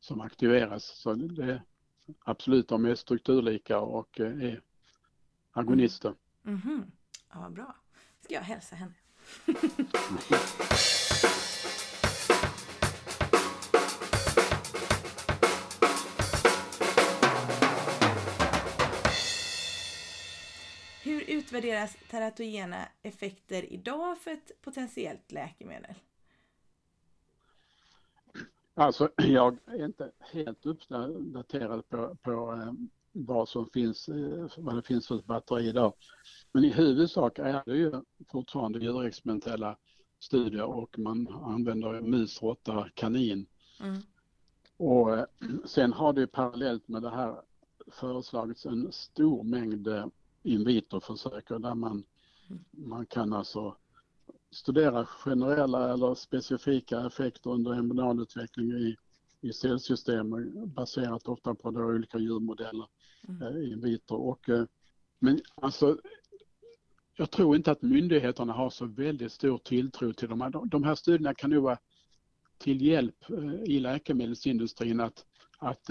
som 0.00 0.20
aktiveras. 0.20 0.84
Så 0.84 1.14
det, 1.14 1.62
absolut, 2.24 2.68
de 2.68 2.84
är 2.84 2.94
strukturlika 2.94 3.80
och 3.80 4.20
eh, 4.20 4.42
är 4.42 4.60
agonister. 5.52 6.14
Mm. 6.46 6.60
Mm 6.64 6.84
Ja, 7.34 7.50
bra. 7.50 7.76
ska 8.20 8.34
jag 8.34 8.42
hälsa 8.42 8.76
henne. 8.76 8.94
utvärderas 21.44 21.96
teratogena 22.10 22.88
effekter 23.02 23.72
idag 23.72 24.18
för 24.18 24.30
ett 24.30 24.62
potentiellt 24.62 25.32
läkemedel? 25.32 25.94
Alltså 28.74 29.10
jag 29.16 29.58
är 29.66 29.84
inte 29.84 30.10
helt 30.32 30.66
uppdaterad 30.66 31.88
på, 31.88 32.16
på 32.22 32.52
eh, 32.52 32.72
vad 33.12 33.48
som 33.48 33.70
finns, 33.70 34.08
eh, 34.08 34.46
vad 34.56 34.76
det 34.76 34.82
finns 34.82 35.08
för 35.08 35.22
batteri 35.22 35.68
idag. 35.68 35.92
Men 36.52 36.64
i 36.64 36.68
huvudsak 36.68 37.38
är 37.38 37.62
det 37.66 37.76
ju 37.76 37.92
fortfarande 38.28 38.78
djurexperimentella 38.78 39.76
studier 40.18 40.64
och 40.64 40.98
man 40.98 41.28
använder 41.28 42.00
mus, 42.00 42.42
råtta, 42.42 42.88
kanin. 42.94 43.46
Mm. 43.80 44.00
Och 44.76 45.18
eh, 45.18 45.24
sen 45.64 45.92
har 45.92 46.12
det 46.12 46.26
parallellt 46.26 46.88
med 46.88 47.02
det 47.02 47.10
här 47.10 47.40
föreslagits 47.86 48.66
en 48.66 48.92
stor 48.92 49.42
mängd 49.42 49.88
in 50.44 50.64
vitro-försök 50.64 51.48
där 51.48 51.74
man, 51.74 52.04
man 52.70 53.06
kan 53.06 53.32
alltså 53.32 53.76
studera 54.50 55.06
generella 55.06 55.92
eller 55.92 56.14
specifika 56.14 57.06
effekter 57.06 57.50
under 57.50 57.72
embryonalutveckling 57.72 58.72
i, 58.72 58.96
i 59.40 59.52
cellsystem 59.52 60.52
baserat 60.74 61.28
ofta 61.28 61.54
på 61.54 61.70
då 61.70 61.80
olika 61.80 62.18
djurmodeller 62.18 62.86
mm. 63.28 63.42
eh, 63.42 63.72
in 63.72 63.80
vitro. 63.80 64.16
Och, 64.16 64.48
eh, 64.48 64.64
men 65.18 65.40
alltså, 65.54 65.98
jag 67.16 67.30
tror 67.30 67.56
inte 67.56 67.70
att 67.70 67.82
myndigheterna 67.82 68.52
har 68.52 68.70
så 68.70 68.86
väldigt 68.86 69.32
stor 69.32 69.58
tilltro 69.58 70.12
till 70.12 70.28
de 70.28 70.40
här. 70.40 70.66
De 70.66 70.84
här 70.84 70.94
studierna 70.94 71.34
kan 71.34 71.50
nog 71.50 71.62
vara 71.62 71.78
till 72.58 72.82
hjälp 72.82 73.30
eh, 73.30 73.62
i 73.64 73.80
läkemedelsindustrin 73.80 75.00
att, 75.00 75.24
att 75.58 75.90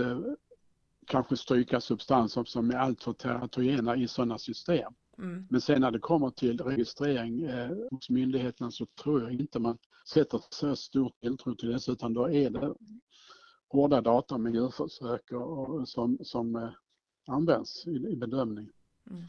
kanske 1.07 1.38
stryka 1.38 1.81
substanser 1.81 2.43
som 2.43 2.69
är 2.69 2.75
alltför 2.75 3.13
teratogena 3.13 3.95
i 3.95 4.07
sådana 4.07 4.38
system. 4.38 4.93
Mm. 5.17 5.48
Men 5.50 5.62
sen 5.62 5.81
när 5.81 5.91
det 5.91 6.00
kommer 6.00 6.29
till 6.29 6.62
registrering 6.62 7.43
eh, 7.43 7.72
hos 7.91 8.10
myndigheterna 8.10 8.72
så 8.72 8.86
tror 9.03 9.22
jag 9.22 9.33
inte 9.33 9.60
man 9.60 9.77
sätter 10.10 10.41
så 10.50 10.75
stor 10.75 11.12
tilltro 11.22 11.55
till 11.55 11.69
det 11.72 11.88
utan 11.88 12.13
då 12.13 12.29
är 12.29 12.50
det 12.50 12.74
hårda 13.69 14.01
data 14.01 14.38
med 14.38 14.53
djurförsök 14.53 15.31
och, 15.31 15.69
och 15.69 15.89
som, 15.89 16.17
som 16.22 16.55
eh, 16.55 16.69
används 17.27 17.88
i, 17.88 17.89
i 17.89 18.15
bedömning. 18.15 18.69
Mm. 19.10 19.24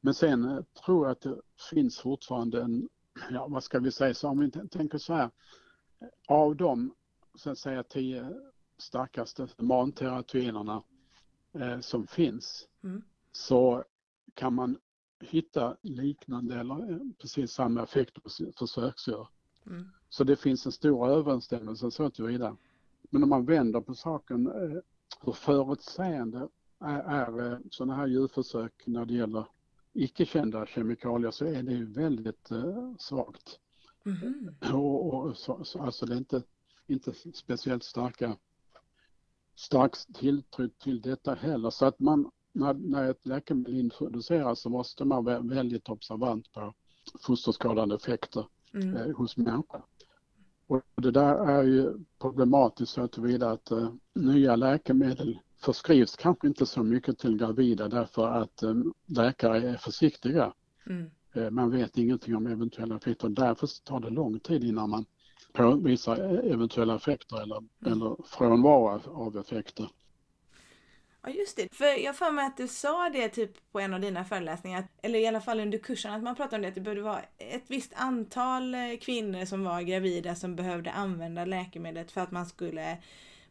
Men 0.00 0.14
sen 0.14 0.44
eh, 0.44 0.60
tror 0.84 1.06
jag 1.06 1.12
att 1.12 1.20
det 1.20 1.40
finns 1.70 1.98
fortfarande 1.98 2.62
en, 2.62 2.88
ja 3.30 3.46
vad 3.48 3.64
ska 3.64 3.78
vi 3.78 3.92
säga, 3.92 4.14
så 4.14 4.28
om 4.28 4.38
vi 4.38 4.50
tänker 4.50 4.98
så 4.98 5.14
här, 5.14 5.30
av 6.28 6.56
de 6.56 6.94
så 7.34 7.50
att 7.50 7.58
säga 7.58 7.82
tio 7.82 8.34
starkaste 8.78 9.48
manteratogenerna 9.58 10.82
eh, 11.60 11.80
som 11.80 12.06
finns 12.06 12.68
mm. 12.82 13.02
så 13.32 13.84
kan 14.34 14.54
man 14.54 14.78
hitta 15.20 15.76
liknande 15.82 16.60
eller 16.60 16.92
eh, 16.92 16.98
precis 17.18 17.52
samma 17.52 17.82
effekt 17.82 18.18
hos 18.24 18.40
försöksdjur. 18.58 19.28
Mm. 19.66 19.84
Så 20.08 20.24
det 20.24 20.36
finns 20.36 20.66
en 20.66 20.72
stor 20.72 21.08
överensstämmelse 21.08 21.90
så 21.90 22.10
tillvida. 22.10 22.56
Men 23.10 23.22
om 23.22 23.28
man 23.28 23.44
vänder 23.44 23.80
på 23.80 23.94
saken, 23.94 24.46
eh, 24.46 24.78
hur 25.20 25.32
förutsägande 25.32 26.48
är, 26.80 27.00
är 27.00 27.52
eh, 27.52 27.58
sådana 27.70 27.94
här 27.94 28.06
djurförsök 28.06 28.82
när 28.86 29.04
det 29.04 29.14
gäller 29.14 29.46
icke 29.92 30.26
kända 30.26 30.66
kemikalier 30.66 31.30
så 31.30 31.44
är 31.44 31.62
det 31.62 31.72
ju 31.72 31.84
väldigt 31.92 32.50
eh, 32.50 32.94
svagt. 32.98 33.58
Mm. 34.04 34.54
Och, 34.74 35.14
och 35.14 35.36
så, 35.36 35.64
så, 35.64 35.82
alltså 35.82 36.06
det 36.06 36.14
är 36.14 36.18
inte, 36.18 36.42
inte 36.86 37.12
speciellt 37.34 37.84
starka 37.84 38.36
stark 39.56 39.92
tilltro 40.14 40.68
till 40.68 41.00
detta 41.00 41.34
heller. 41.34 41.70
Så 41.70 41.86
att 41.86 42.00
man, 42.00 42.30
när, 42.52 42.74
när 42.74 43.10
ett 43.10 43.26
läkemedel 43.26 43.80
introduceras 43.80 44.60
så 44.60 44.70
måste 44.70 45.04
man 45.04 45.24
vara 45.24 45.40
väldigt 45.40 45.88
observant 45.88 46.52
på 46.52 46.74
fosterskadande 47.20 47.94
effekter 47.94 48.46
mm. 48.74 48.96
eh, 48.96 49.16
hos 49.16 49.36
människor. 49.36 49.84
Och 50.66 50.82
det 50.94 51.10
där 51.10 51.48
är 51.48 51.62
ju 51.62 52.04
problematiskt 52.18 52.92
så 52.92 53.08
tillvida 53.08 53.50
att 53.50 53.70
eh, 53.70 53.92
nya 54.14 54.56
läkemedel 54.56 55.38
förskrivs 55.58 56.16
kanske 56.16 56.46
inte 56.46 56.66
så 56.66 56.82
mycket 56.82 57.18
till 57.18 57.36
gravida 57.36 57.88
därför 57.88 58.26
att 58.26 58.62
eh, 58.62 58.74
läkare 59.06 59.70
är 59.70 59.76
försiktiga. 59.76 60.52
Mm. 60.86 61.10
Eh, 61.32 61.50
man 61.50 61.70
vet 61.70 61.98
ingenting 61.98 62.36
om 62.36 62.46
eventuella 62.46 62.96
effekter. 62.96 63.28
Därför 63.28 63.84
tar 63.84 64.00
det 64.00 64.10
lång 64.10 64.40
tid 64.40 64.64
innan 64.64 64.90
man 64.90 65.04
påvisar 65.52 66.16
eventuella 66.52 66.96
effekter 66.96 67.42
eller, 67.42 67.56
mm. 67.56 67.92
eller 67.92 68.16
frånvaro 68.24 69.00
av 69.14 69.38
effekter. 69.38 69.88
Ja 71.22 71.32
just 71.32 71.56
det, 71.56 71.68
för 71.74 72.04
jag 72.04 72.16
får 72.16 72.30
mig 72.30 72.46
att 72.46 72.56
du 72.56 72.68
sa 72.68 73.10
det 73.12 73.28
typ 73.28 73.72
på 73.72 73.80
en 73.80 73.94
av 73.94 74.00
dina 74.00 74.24
föreläsningar, 74.24 74.88
eller 75.02 75.18
i 75.18 75.26
alla 75.26 75.40
fall 75.40 75.60
under 75.60 75.78
kursen, 75.78 76.12
att 76.12 76.22
man 76.22 76.34
pratade 76.34 76.56
om 76.56 76.62
det 76.62 76.68
att 76.68 76.74
det 76.74 76.80
behövde 76.80 77.02
vara 77.02 77.20
ett 77.38 77.64
visst 77.66 77.92
antal 77.96 78.74
eh, 78.74 78.80
kvinnor 79.00 79.44
som 79.44 79.64
var 79.64 79.82
gravida 79.82 80.34
som 80.34 80.56
behövde 80.56 80.92
använda 80.92 81.44
läkemedlet 81.44 82.10
för 82.10 82.20
att 82.20 82.30
man 82.30 82.46
skulle 82.46 82.98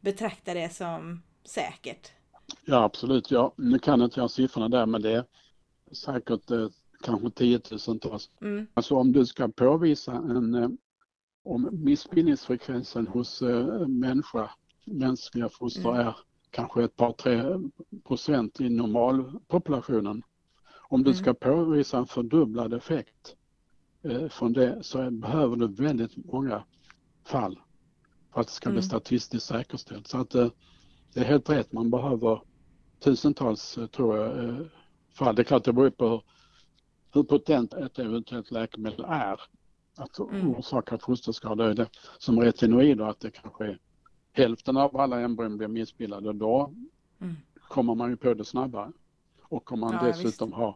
betrakta 0.01 0.53
det 0.53 0.73
som 0.73 1.21
säkert. 1.43 2.11
Ja 2.65 2.83
absolut, 2.83 3.31
ja. 3.31 3.53
nu 3.57 3.79
kan 3.79 4.01
inte 4.01 4.19
jag 4.19 4.31
siffrorna 4.31 4.69
där 4.69 4.85
men 4.85 5.01
det 5.01 5.11
är 5.11 5.25
säkert 5.91 6.51
eh, 6.51 6.67
kanske 7.03 7.29
tiotusentals. 7.29 8.29
Mm. 8.41 8.67
Alltså 8.73 8.95
om 8.95 9.11
du 9.11 9.25
ska 9.25 9.47
påvisa 9.47 10.11
en 10.11 10.55
eh, 10.55 10.69
om 11.45 11.69
missbildningsfrekvensen 11.71 13.07
hos 13.07 13.41
eh, 13.41 13.87
människa, 13.87 14.51
mänskliga 14.85 15.49
foster 15.49 15.89
mm. 15.89 16.07
är 16.07 16.15
kanske 16.51 16.83
ett 16.83 16.95
par 16.95 17.11
tre 17.11 17.43
procent 18.03 18.61
i 18.61 18.69
normalpopulationen. 18.69 20.23
Om 20.89 21.03
du 21.03 21.09
mm. 21.09 21.23
ska 21.23 21.33
påvisa 21.33 21.97
en 21.97 22.05
fördubblad 22.05 22.73
effekt 22.73 23.35
eh, 24.03 24.27
från 24.27 24.53
det 24.53 24.83
så 24.83 25.11
behöver 25.11 25.55
du 25.55 25.67
väldigt 25.67 26.25
många 26.25 26.63
fall 27.25 27.59
för 28.33 28.41
att 28.41 28.47
det 28.47 28.53
ska 28.53 28.69
bli 28.69 28.77
mm. 28.77 28.83
statistiskt 28.83 29.45
säkerställt. 29.45 30.07
Så 30.07 30.17
att 30.17 30.35
eh, 30.35 30.49
det 31.13 31.19
är 31.19 31.25
helt 31.25 31.49
rätt, 31.49 31.71
man 31.71 31.89
behöver 31.89 32.41
tusentals 32.99 33.77
eh, 33.77 33.87
tror 33.87 34.17
jag 34.17 34.49
eh, 34.49 34.65
fall. 35.17 35.35
Det 35.35 35.41
är 35.41 35.43
klart 35.43 35.63
det 35.63 35.73
beror 35.73 35.89
på 35.89 36.23
hur 37.13 37.23
potent 37.23 37.73
ett 37.73 37.99
eventuellt 37.99 38.51
läkemedel 38.51 39.05
är 39.07 39.41
att 39.95 40.19
mm. 40.19 40.55
orsaka 40.55 40.97
fosterskador. 40.97 41.73
Det 41.73 41.89
som 42.17 42.39
retinoider 42.39 43.05
att 43.05 43.19
det 43.19 43.31
kanske 43.31 43.65
är 43.65 43.79
hälften 44.31 44.77
av 44.77 44.97
alla 44.97 45.19
embryon 45.19 45.57
blir 45.57 45.67
missbildade 45.67 46.33
då 46.33 46.73
mm. 47.21 47.35
kommer 47.67 47.95
man 47.95 48.09
ju 48.09 48.17
på 48.17 48.33
det 48.33 48.45
snabbare. 48.45 48.91
Och 49.41 49.71
om 49.71 49.79
man 49.79 49.93
ja, 49.93 50.03
dessutom 50.03 50.53
har, 50.53 50.75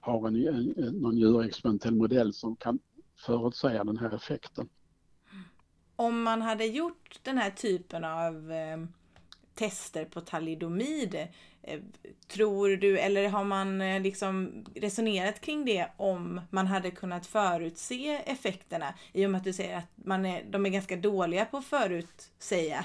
har 0.00 0.28
en, 0.28 0.36
en, 0.76 0.92
någon 0.92 1.16
djurexperimentell 1.16 1.94
modell 1.94 2.32
som 2.32 2.56
kan 2.56 2.78
förutsäga 3.16 3.84
den 3.84 3.98
här 3.98 4.14
effekten. 4.14 4.68
Om 5.96 6.22
man 6.22 6.42
hade 6.42 6.64
gjort 6.64 7.20
den 7.22 7.38
här 7.38 7.50
typen 7.50 8.04
av 8.04 8.52
eh, 8.52 8.78
tester 9.54 10.04
på 10.04 10.20
talidomid. 10.20 11.26
Eh, 11.62 11.80
tror 12.28 12.68
du, 12.68 12.98
eller 12.98 13.28
har 13.28 13.44
man 13.44 13.80
eh, 13.80 14.02
liksom 14.02 14.64
resonerat 14.74 15.40
kring 15.40 15.64
det 15.64 15.88
om 15.96 16.40
man 16.50 16.66
hade 16.66 16.90
kunnat 16.90 17.26
förutse 17.26 18.22
effekterna? 18.26 18.94
I 19.12 19.26
och 19.26 19.30
med 19.30 19.38
att 19.38 19.44
du 19.44 19.52
säger 19.52 19.78
att 19.78 19.90
man 19.94 20.26
är, 20.26 20.44
de 20.50 20.66
är 20.66 20.70
ganska 20.70 20.96
dåliga 20.96 21.44
på 21.44 21.56
att 21.56 21.64
förutsäga. 21.64 22.84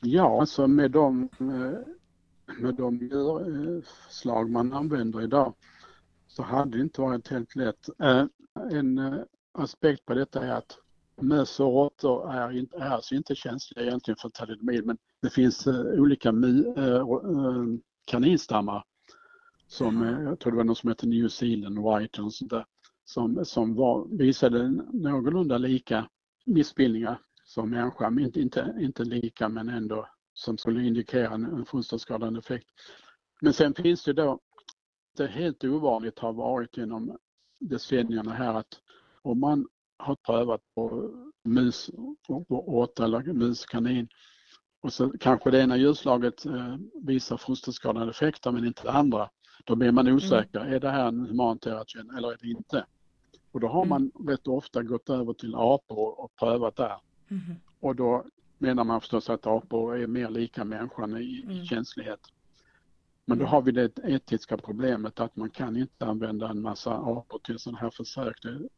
Ja, 0.00 0.40
alltså 0.40 0.66
med 0.66 0.90
de, 0.90 1.28
eh, 1.40 2.56
med 2.58 2.74
de 2.74 2.98
djurslag 2.98 4.50
man 4.50 4.72
använder 4.72 5.22
idag 5.22 5.54
så 6.26 6.42
hade 6.42 6.76
det 6.76 6.82
inte 6.82 7.00
varit 7.00 7.28
helt 7.28 7.56
lätt. 7.56 7.88
En 8.72 9.24
aspekt 9.52 10.06
på 10.06 10.14
detta 10.14 10.46
är 10.46 10.50
att 10.50 10.78
möss 11.22 11.60
och 11.60 11.72
råttor 11.72 12.32
är, 12.32 12.58
inte, 12.58 12.76
är 12.76 12.90
alltså 12.90 13.14
inte 13.14 13.34
känsliga 13.34 13.86
egentligen 13.86 14.16
för 14.16 14.28
talidomid 14.28 14.86
men 14.86 14.98
det 15.22 15.30
finns 15.30 15.66
eh, 15.66 15.80
olika 15.80 16.32
uh, 16.32 17.76
kaninstammar 18.04 18.84
som, 19.66 20.02
eh, 20.02 20.22
jag 20.22 20.40
tror 20.40 20.52
det 20.52 20.56
var 20.56 20.64
någon 20.64 20.76
som 20.76 20.88
hette 20.88 21.06
New 21.06 21.28
Zealand 21.28 21.78
White 21.78 22.22
och 22.22 22.32
sånt 22.32 22.50
där, 22.50 22.66
som, 23.04 23.44
som 23.44 23.74
var, 23.74 24.18
visade 24.18 24.68
någorlunda 24.92 25.58
lika 25.58 26.08
missbildningar 26.46 27.20
som 27.44 27.70
människa, 27.70 28.10
men 28.10 28.24
inte, 28.24 28.40
inte, 28.40 28.76
inte 28.80 29.04
lika 29.04 29.48
men 29.48 29.68
ändå 29.68 30.08
som 30.34 30.58
skulle 30.58 30.86
indikera 30.86 31.34
en, 31.34 31.44
en 31.44 31.64
fosterskadande 31.64 32.38
effekt. 32.38 32.66
Men 33.40 33.52
sen 33.52 33.74
finns 33.74 34.04
det 34.04 34.12
då, 34.12 34.40
det 35.16 35.26
helt 35.26 35.64
ovanligt 35.64 36.18
har 36.18 36.32
varit 36.32 36.76
genom 36.76 37.18
decennierna 37.60 38.32
här 38.32 38.54
att 38.54 38.80
om 39.22 39.40
man 39.40 39.66
har 39.98 40.16
prövat 40.16 40.60
på 40.74 41.10
mus, 41.44 41.90
råtta 42.48 43.04
eller 43.04 43.32
muskanin. 43.32 44.08
Och 44.80 44.92
så 44.92 45.10
kanske 45.20 45.50
det 45.50 45.60
ena 45.60 45.76
djurslaget 45.76 46.46
eh, 46.46 46.76
visar 47.02 47.36
fosterskadande 47.36 48.10
effekter 48.10 48.50
men 48.50 48.66
inte 48.66 48.82
det 48.82 48.90
andra. 48.90 49.30
Då 49.64 49.76
blir 49.76 49.92
man 49.92 50.08
osäker. 50.08 50.60
Mm. 50.60 50.72
Är 50.72 50.80
det 50.80 50.90
här 50.90 51.08
en 51.08 51.26
humanteratogen 51.26 52.10
eller 52.16 52.32
är 52.32 52.36
det 52.40 52.48
inte? 52.48 52.86
Och 53.52 53.60
då 53.60 53.68
har 53.68 53.84
mm. 53.84 53.88
man 53.88 54.28
rätt 54.28 54.48
ofta 54.48 54.82
gått 54.82 55.10
över 55.10 55.32
till 55.32 55.54
apor 55.54 56.20
och 56.20 56.36
prövat 56.36 56.76
där. 56.76 56.96
Mm. 57.30 57.42
Och 57.80 57.96
då 57.96 58.24
menar 58.58 58.84
man 58.84 59.00
förstås 59.00 59.30
att 59.30 59.46
apor 59.46 59.96
är 59.96 60.06
mer 60.06 60.30
lika 60.30 60.64
människan 60.64 61.16
i, 61.16 61.42
mm. 61.44 61.64
känslighet. 61.64 62.20
Men 63.24 63.38
då 63.38 63.44
har 63.44 63.62
vi 63.62 63.72
det 63.72 63.98
etiska 64.04 64.56
problemet 64.56 65.20
att 65.20 65.36
man 65.36 65.50
kan 65.50 65.76
inte 65.76 66.06
använda 66.06 66.48
en 66.48 66.62
massa 66.62 66.92
apor 66.92 67.38
till 67.38 67.58
sådana 67.58 67.78
här 67.78 67.90
försök. 67.90 68.42
Det 68.42 68.68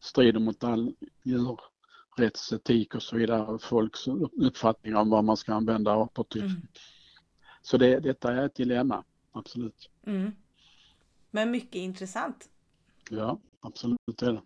strider 0.00 0.40
mot 0.40 0.64
all 0.64 0.94
djurrättsetik 1.22 2.94
och 2.94 3.02
så 3.02 3.16
vidare, 3.16 3.58
folks 3.58 4.08
uppfattning 4.32 4.96
om 4.96 5.10
vad 5.10 5.24
man 5.24 5.36
ska 5.36 5.54
använda 5.54 5.92
apor 5.92 6.24
till. 6.24 6.42
Mm. 6.42 6.62
Så 7.62 7.76
det, 7.76 8.00
detta 8.00 8.32
är 8.32 8.46
ett 8.46 8.54
dilemma, 8.54 9.04
absolut. 9.32 9.90
Mm. 10.06 10.32
Men 11.30 11.50
mycket 11.50 11.74
intressant. 11.76 12.50
Ja, 13.10 13.40
absolut 13.60 14.22
är 14.22 14.32
det. 14.32 14.42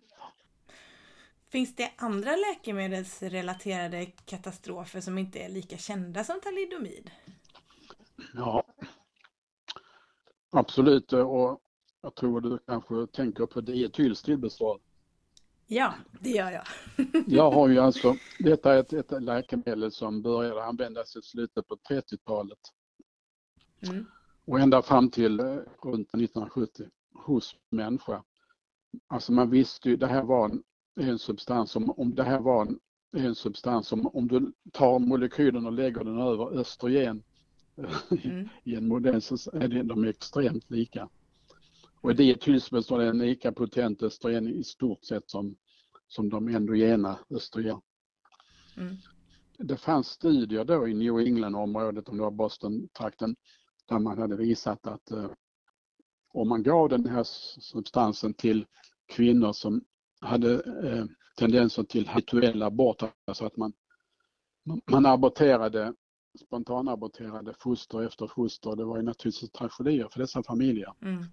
Finns 1.49 1.75
det 1.75 1.91
andra 1.97 2.35
läkemedelsrelaterade 2.35 4.05
katastrofer 4.05 5.01
som 5.01 5.17
inte 5.17 5.39
är 5.39 5.49
lika 5.49 5.77
kända 5.77 6.23
som 6.23 6.41
talidomid? 6.41 7.11
Ja, 8.33 8.63
absolut 10.51 11.13
och 11.13 11.61
jag 12.01 12.15
tror 12.15 12.41
du 12.41 12.57
kanske 12.57 13.07
tänker 13.07 13.45
på 13.45 13.61
dietylstilbestånd. 13.61 14.81
Ja, 15.67 15.93
det 16.19 16.29
gör 16.29 16.51
jag. 16.51 16.63
jag 17.27 17.51
har 17.51 17.67
ju 17.67 17.79
alltså, 17.79 18.15
detta 18.39 18.73
är 18.73 18.79
ett, 18.79 18.93
ett 18.93 19.23
läkemedel 19.23 19.91
som 19.91 20.21
började 20.21 20.63
användas 20.63 21.15
i 21.15 21.21
slutet 21.21 21.67
på 21.67 21.75
30-talet. 21.89 22.59
Mm. 23.87 24.05
Och 24.45 24.59
ända 24.59 24.81
fram 24.81 25.09
till 25.09 25.39
eh, 25.39 25.45
runt 25.83 26.07
1970 26.07 26.85
hos 27.13 27.55
människa. 27.69 28.23
Alltså 29.07 29.31
man 29.31 29.49
visste 29.49 29.89
ju, 29.89 29.95
det 29.95 30.07
här 30.07 30.23
var 30.23 30.49
en, 30.49 30.63
en 30.99 31.19
substans 31.19 31.71
som, 31.71 31.91
om 31.91 32.15
det 32.15 32.23
här 32.23 32.39
var 32.39 32.61
en, 32.61 32.79
en 33.17 33.35
substans 33.35 33.87
som 33.87 34.07
om 34.07 34.27
du 34.27 34.53
tar 34.71 34.99
molekylen 34.99 35.65
och 35.65 35.73
lägger 35.73 36.03
den 36.03 36.19
över 36.19 36.59
östrogen 36.59 37.23
mm. 38.23 38.49
i 38.63 38.75
en 38.75 38.87
modell 38.87 39.21
så 39.21 39.51
är 39.53 39.67
det, 39.67 39.83
de 39.83 40.03
extremt 40.03 40.71
lika. 40.71 41.09
Och 42.01 42.15
dietylsbestånd 42.15 43.01
är 43.01 43.07
en 43.07 43.17
lika 43.17 43.51
potent 43.51 44.03
östrogen 44.03 44.47
i 44.47 44.63
stort 44.63 45.03
sett 45.03 45.29
som, 45.29 45.55
som 46.07 46.29
de 46.29 46.47
endogena 46.47 47.19
östrogen. 47.29 47.81
Mm. 48.77 48.95
Det 49.57 49.77
fanns 49.77 50.07
studier 50.07 50.65
då 50.65 50.87
i 50.87 50.93
New 50.93 51.19
England-området, 51.19 52.09
om 52.09 52.17
det 52.17 52.23
var 52.23 52.31
Boston-trakten, 52.31 53.35
där 53.85 53.99
man 53.99 54.17
hade 54.17 54.35
visat 54.35 54.87
att 54.87 55.11
eh, 55.11 55.31
om 56.33 56.49
man 56.49 56.63
gav 56.63 56.89
den 56.89 57.05
här 57.05 57.23
substansen 57.23 58.33
till 58.33 58.65
kvinnor 59.07 59.53
som 59.53 59.81
hade 60.21 60.53
eh, 60.53 61.05
tendenser 61.37 61.83
till 61.83 62.09
rituell 62.15 62.63
abort, 62.63 63.03
alltså 63.27 63.45
att 63.45 63.57
man, 63.57 63.73
man 64.91 65.05
aborterade, 65.05 65.93
spontanaborterade 66.45 67.53
foster 67.59 68.03
efter 68.03 68.27
foster. 68.27 68.75
Det 68.75 68.85
var 68.85 68.97
ju 68.97 69.03
naturligtvis 69.03 69.51
tragedier 69.51 70.07
för 70.11 70.19
dessa 70.19 70.43
familjer. 70.43 70.93
Mm. 71.01 71.23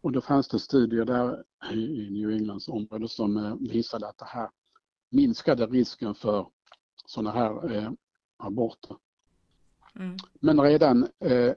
Och 0.00 0.12
då 0.12 0.20
fanns 0.20 0.48
det 0.48 0.58
studier 0.58 1.04
där 1.04 1.44
i 1.72 2.10
New 2.10 2.30
Englands 2.30 2.68
område 2.68 3.08
som 3.08 3.36
eh, 3.36 3.56
visade 3.60 4.08
att 4.08 4.18
det 4.18 4.24
här 4.24 4.50
minskade 5.10 5.66
risken 5.66 6.14
för 6.14 6.46
sådana 7.06 7.30
här 7.30 7.76
eh, 7.76 7.90
aborter. 8.36 8.96
Mm. 9.94 10.16
Men 10.40 10.60
redan, 10.60 11.08
eh, 11.24 11.52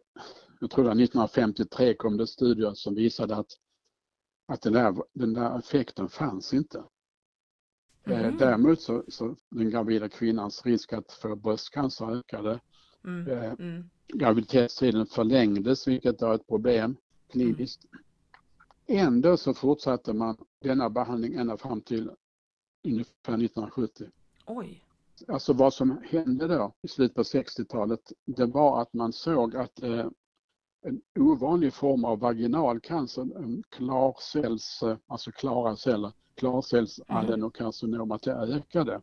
jag 0.59 0.71
tror 0.71 0.83
det 0.83 0.89
1953 0.89 1.93
kom 1.93 2.17
det 2.17 2.27
studier 2.27 2.73
som 2.73 2.95
visade 2.95 3.35
att, 3.35 3.51
att 4.45 4.61
den, 4.61 4.73
där, 4.73 4.95
den 5.13 5.33
där 5.33 5.59
effekten 5.59 6.09
fanns 6.09 6.53
inte. 6.53 6.83
Mm. 8.05 8.37
däremot 8.37 8.81
så, 8.81 9.03
så 9.07 9.35
den 9.49 9.69
gravida 9.69 10.09
kvinnans 10.09 10.65
risk 10.65 10.93
att 10.93 11.11
få 11.11 11.35
bröstcancer 11.35 12.15
ökade. 12.15 12.59
Mm. 13.05 13.27
mm. 13.59 13.89
Graviditetstiden 14.07 15.05
förlängdes 15.05 15.87
vilket 15.87 16.21
är 16.21 16.33
ett 16.33 16.47
problem 16.47 16.97
kliniskt. 17.31 17.83
Mm. 17.85 18.03
Ändå 18.93 19.37
så 19.37 19.53
fortsatte 19.53 20.13
man 20.13 20.37
denna 20.61 20.89
behandling 20.89 21.33
ända 21.33 21.57
fram 21.57 21.81
till 21.81 22.11
ungefär 22.83 23.33
1970. 23.33 24.07
Oj! 24.45 24.83
Alltså 25.27 25.53
vad 25.53 25.73
som 25.73 26.01
hände 26.09 26.47
då 26.47 26.73
i 26.81 26.87
slutet 26.87 27.15
på 27.15 27.21
60-talet, 27.21 28.11
det 28.25 28.45
var 28.45 28.81
att 28.81 28.93
man 28.93 29.13
såg 29.13 29.55
att 29.55 29.83
eh, 29.83 30.07
en 30.81 31.01
ovanlig 31.19 31.73
form 31.73 32.05
av 32.05 32.19
vaginalcancer, 32.19 33.21
en 33.21 33.63
klarcells, 33.69 34.83
eh, 34.83 34.97
alltså 35.07 35.31
klara 35.31 35.75
celler, 35.75 36.11
klarcellsadenokarcinom, 36.35 38.11
att 38.11 38.23
det 38.23 38.33
ökade 38.33 39.01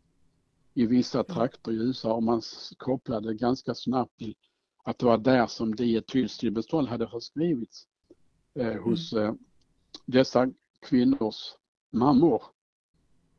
i 0.73 0.85
vissa 0.85 1.19
mm. 1.19 1.35
trakter 1.35 1.71
i 1.71 1.75
USA 1.75 2.13
och 2.13 2.23
man 2.23 2.41
kopplade 2.77 3.33
ganska 3.33 3.75
snabbt 3.75 4.17
till 4.17 4.35
att 4.83 4.99
det 4.99 5.05
var 5.05 5.17
där 5.17 5.47
som 5.47 5.75
dietylstilbestånd 5.75 6.87
hade 6.87 7.07
förskrivits 7.07 7.87
eh, 8.55 8.81
hos 8.81 9.13
mm. 9.13 9.25
eh, 9.25 9.33
dessa 10.05 10.53
kvinnors 10.81 11.55
mammor. 11.91 12.43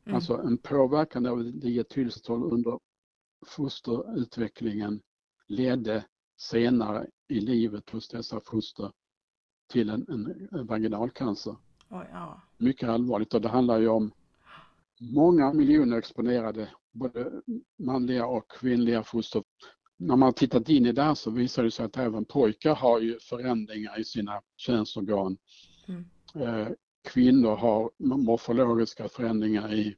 Mm. 0.05 0.15
Alltså 0.15 0.33
en 0.33 0.57
påverkan 0.57 1.25
av 1.25 1.43
dietylstol 1.43 2.53
under 2.53 2.79
fosterutvecklingen 3.45 5.01
ledde 5.47 6.05
senare 6.37 7.07
i 7.27 7.39
livet 7.39 7.89
hos 7.89 8.07
dessa 8.07 8.41
foster 8.45 8.91
till 9.69 9.89
en, 9.89 10.05
en 10.51 10.65
vaginalcancer. 10.67 11.55
Oj, 11.89 12.07
ja. 12.11 12.41
Mycket 12.57 12.89
allvarligt 12.89 13.33
och 13.33 13.41
det 13.41 13.49
handlar 13.49 13.79
ju 13.79 13.87
om 13.87 14.11
många 14.99 15.53
miljoner 15.53 15.97
exponerade 15.97 16.69
både 16.91 17.41
manliga 17.79 18.25
och 18.25 18.51
kvinnliga 18.51 19.03
foster. 19.03 19.43
När 19.97 20.15
man 20.15 20.33
tittat 20.33 20.69
in 20.69 20.85
i 20.85 20.91
det 20.91 21.03
här 21.03 21.15
så 21.15 21.31
visar 21.31 21.63
det 21.63 21.71
sig 21.71 21.85
att 21.85 21.97
även 21.97 22.25
pojkar 22.25 22.75
har 22.75 22.99
ju 22.99 23.19
förändringar 23.19 23.99
i 23.99 24.03
sina 24.03 24.41
könsorgan. 24.57 25.37
Mm. 25.87 26.05
Eh, 26.35 26.67
kvinnor 27.03 27.55
har 27.55 27.91
morfologiska 27.97 29.09
förändringar 29.09 29.73
i, 29.73 29.95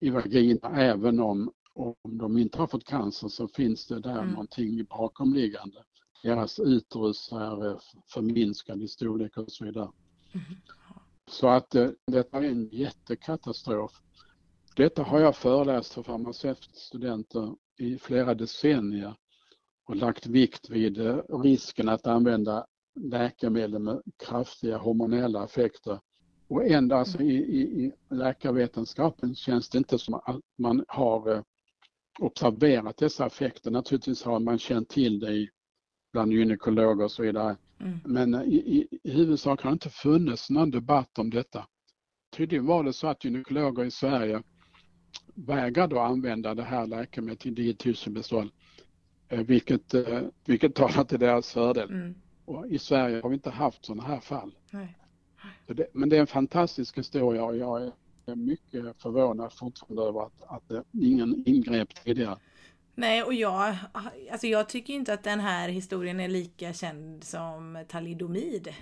i 0.00 0.10
vagina 0.10 0.80
även 0.80 1.20
om, 1.20 1.52
om 1.74 1.94
de 2.02 2.38
inte 2.38 2.58
har 2.58 2.66
fått 2.66 2.84
cancer 2.84 3.28
så 3.28 3.48
finns 3.48 3.86
det 3.86 4.00
där 4.00 4.18
mm. 4.18 4.30
någonting 4.30 4.84
bakomliggande. 4.84 5.84
Deras 6.22 6.58
uterus 6.58 7.32
är 7.32 7.66
eh, 7.70 7.78
förminskad 8.06 8.82
i 8.82 8.88
storlek 8.88 9.36
och 9.36 9.52
så 9.52 9.64
vidare. 9.64 9.90
Mm. 10.32 10.44
Så 11.30 11.48
att 11.48 11.74
eh, 11.74 11.90
detta 12.06 12.38
är 12.38 12.42
en 12.42 12.68
jättekatastrof. 12.68 13.92
Detta 14.76 15.02
har 15.02 15.20
jag 15.20 15.36
föreläst 15.36 15.92
för 15.92 16.02
farmaceutstudenter 16.02 17.54
i 17.78 17.98
flera 17.98 18.34
decennier 18.34 19.16
och 19.84 19.96
lagt 19.96 20.26
vikt 20.26 20.70
vid 20.70 20.98
risken 21.42 21.88
att 21.88 22.06
använda 22.06 22.66
läkemedel 22.94 23.78
med 23.78 24.02
kraftiga 24.26 24.78
hormonella 24.78 25.44
effekter. 25.44 26.00
Och 26.48 26.64
ändå 26.64 26.96
alltså 26.96 27.22
i, 27.22 27.34
i, 27.34 27.84
i 27.84 27.92
läkarvetenskapen 28.10 29.34
känns 29.34 29.68
det 29.68 29.78
inte 29.78 29.98
som 29.98 30.14
att 30.14 30.40
man 30.58 30.84
har 30.88 31.32
eh, 31.32 31.42
observerat 32.20 32.96
dessa 32.96 33.26
effekter. 33.26 33.70
Naturligtvis 33.70 34.22
har 34.22 34.40
man 34.40 34.58
känt 34.58 34.88
till 34.88 35.20
det 35.20 35.48
bland 36.12 36.32
gynekologer 36.32 37.04
och 37.04 37.10
så 37.10 37.22
vidare. 37.22 37.56
Mm. 37.80 37.98
Men 38.04 38.34
i, 38.34 38.56
i, 38.56 38.98
i 39.02 39.12
huvudsak 39.12 39.62
har 39.62 39.70
det 39.70 39.72
inte 39.72 39.90
funnits 39.90 40.50
någon 40.50 40.70
debatt 40.70 41.18
om 41.18 41.30
detta. 41.30 41.66
Tydligen 42.36 42.66
var 42.66 42.84
det 42.84 42.92
så 42.92 43.06
att 43.06 43.24
gynekologer 43.24 43.84
i 43.84 43.90
Sverige 43.90 44.42
vägrade 45.34 46.02
att 46.02 46.10
använda 46.10 46.54
det 46.54 46.62
här 46.62 46.86
läkemedlet 46.86 47.40
till 47.40 47.54
dietylsubestol, 47.54 48.50
eh, 49.28 49.40
vilket, 49.40 49.94
eh, 49.94 50.20
vilket 50.46 50.74
talar 50.74 51.04
till 51.04 51.18
deras 51.18 51.52
fördel. 51.52 51.90
Mm. 51.90 52.14
Och 52.44 52.66
I 52.66 52.78
Sverige 52.78 53.20
har 53.22 53.28
vi 53.28 53.34
inte 53.34 53.50
haft 53.50 53.84
sådana 53.84 54.02
här 54.02 54.20
fall. 54.20 54.54
Nej. 54.70 54.98
Det, 55.66 55.86
men 55.92 56.08
det 56.08 56.16
är 56.16 56.20
en 56.20 56.26
fantastisk 56.26 56.98
historia 56.98 57.44
och 57.44 57.56
jag 57.56 57.92
är 58.26 58.34
mycket 58.34 59.02
förvånad 59.02 59.52
fortfarande 59.52 60.02
över 60.02 60.26
att, 60.26 60.42
att 60.46 60.86
ingen 60.92 61.42
ingrep 61.46 62.04
tidigare. 62.04 62.36
Nej, 62.94 63.22
och 63.22 63.34
jag, 63.34 63.76
alltså 64.32 64.46
jag 64.46 64.68
tycker 64.68 64.94
inte 64.94 65.14
att 65.14 65.22
den 65.22 65.40
här 65.40 65.68
historien 65.68 66.20
är 66.20 66.28
lika 66.28 66.72
känd 66.72 67.24
som 67.24 67.84
talidomid. 67.88 68.74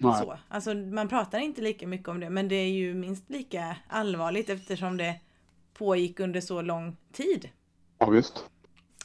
Så. 0.00 0.38
Alltså 0.48 0.74
man 0.74 1.08
pratar 1.08 1.38
inte 1.38 1.62
lika 1.62 1.86
mycket 1.86 2.08
om 2.08 2.20
det, 2.20 2.30
men 2.30 2.48
det 2.48 2.54
är 2.54 2.70
ju 2.70 2.94
minst 2.94 3.30
lika 3.30 3.76
allvarligt 3.88 4.50
eftersom 4.50 4.96
det 4.96 5.20
pågick 5.74 6.20
under 6.20 6.40
så 6.40 6.62
lång 6.62 6.96
tid. 7.12 7.48
Ja, 7.98 8.10
visst. 8.10 8.51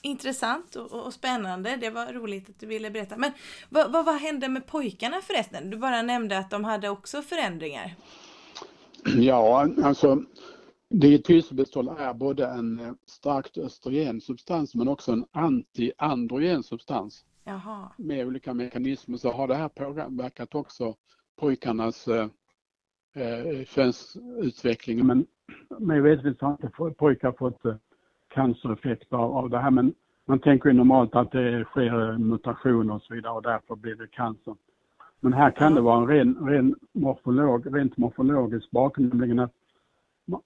Intressant 0.02 0.76
och, 0.76 1.06
och 1.06 1.14
spännande. 1.14 1.76
Det 1.76 1.90
var 1.90 2.14
roligt 2.14 2.50
att 2.50 2.60
du 2.60 2.66
ville 2.66 2.92
berätta. 2.92 3.18
Men 3.18 3.32
vad, 3.70 3.92
vad, 3.92 4.06
vad 4.06 4.16
hände 4.16 4.50
med 4.50 4.68
pojkarna 4.68 5.22
förresten? 5.22 5.70
Du 5.70 5.78
bara 5.78 6.02
nämnde 6.02 6.38
att 6.38 6.50
de 6.50 6.64
hade 6.64 6.90
också 6.90 7.22
förändringar. 7.22 7.96
Ja, 9.18 9.70
alltså 9.84 10.24
Dietylsubestol 10.90 11.88
är 11.88 12.14
både 12.14 12.48
en 12.48 12.80
eh, 12.80 12.94
starkt 13.06 13.58
östrogensubstans 13.58 14.76
men 14.76 14.88
också 14.88 15.12
en 15.12 15.26
antiandrogen 15.32 16.64
substans. 16.64 17.26
Jaha. 17.44 17.92
Med 17.98 18.28
olika 18.28 18.54
mekanismer 18.54 19.18
så 19.18 19.32
har 19.32 19.48
det 19.48 19.56
här 19.56 19.70
påverkat 19.70 20.56
också 20.56 20.96
pojkarnas 21.40 22.08
eh, 22.08 22.30
eh 23.16 23.66
könsutveckling. 23.66 25.06
Men 25.06 25.26
mig 25.80 26.02
veterligt 26.02 26.42
har 26.42 26.52
inte 26.52 26.94
pojkar 26.98 27.32
fått 27.32 27.66
eh, 27.66 27.76
cancereffekter 28.38 29.18
av, 29.18 29.50
det 29.50 29.60
här 29.60 29.72
men 29.72 29.94
man 30.26 30.40
tänker 30.40 30.70
ju 30.70 30.76
normalt 30.76 31.16
att 31.16 31.32
det 31.32 31.64
sker 31.64 32.18
mutationer 32.18 32.94
och 32.94 33.02
så 33.02 33.14
vidare 33.14 33.34
och 33.34 33.42
därför 33.42 33.76
blir 33.76 33.96
det 33.96 34.08
cancer. 34.08 34.56
Men 35.20 35.34
här 35.34 35.52
kan 35.52 35.76
det 35.76 35.82
vara 35.82 35.98
en 35.98 36.08
ren, 36.08 36.48
ren 36.48 36.76
morfolog, 36.94 37.76
rent 37.78 37.98
morfologisk 37.98 38.72
bakgrund, 38.72 39.10
nämligen 39.10 39.40
att 39.40 39.52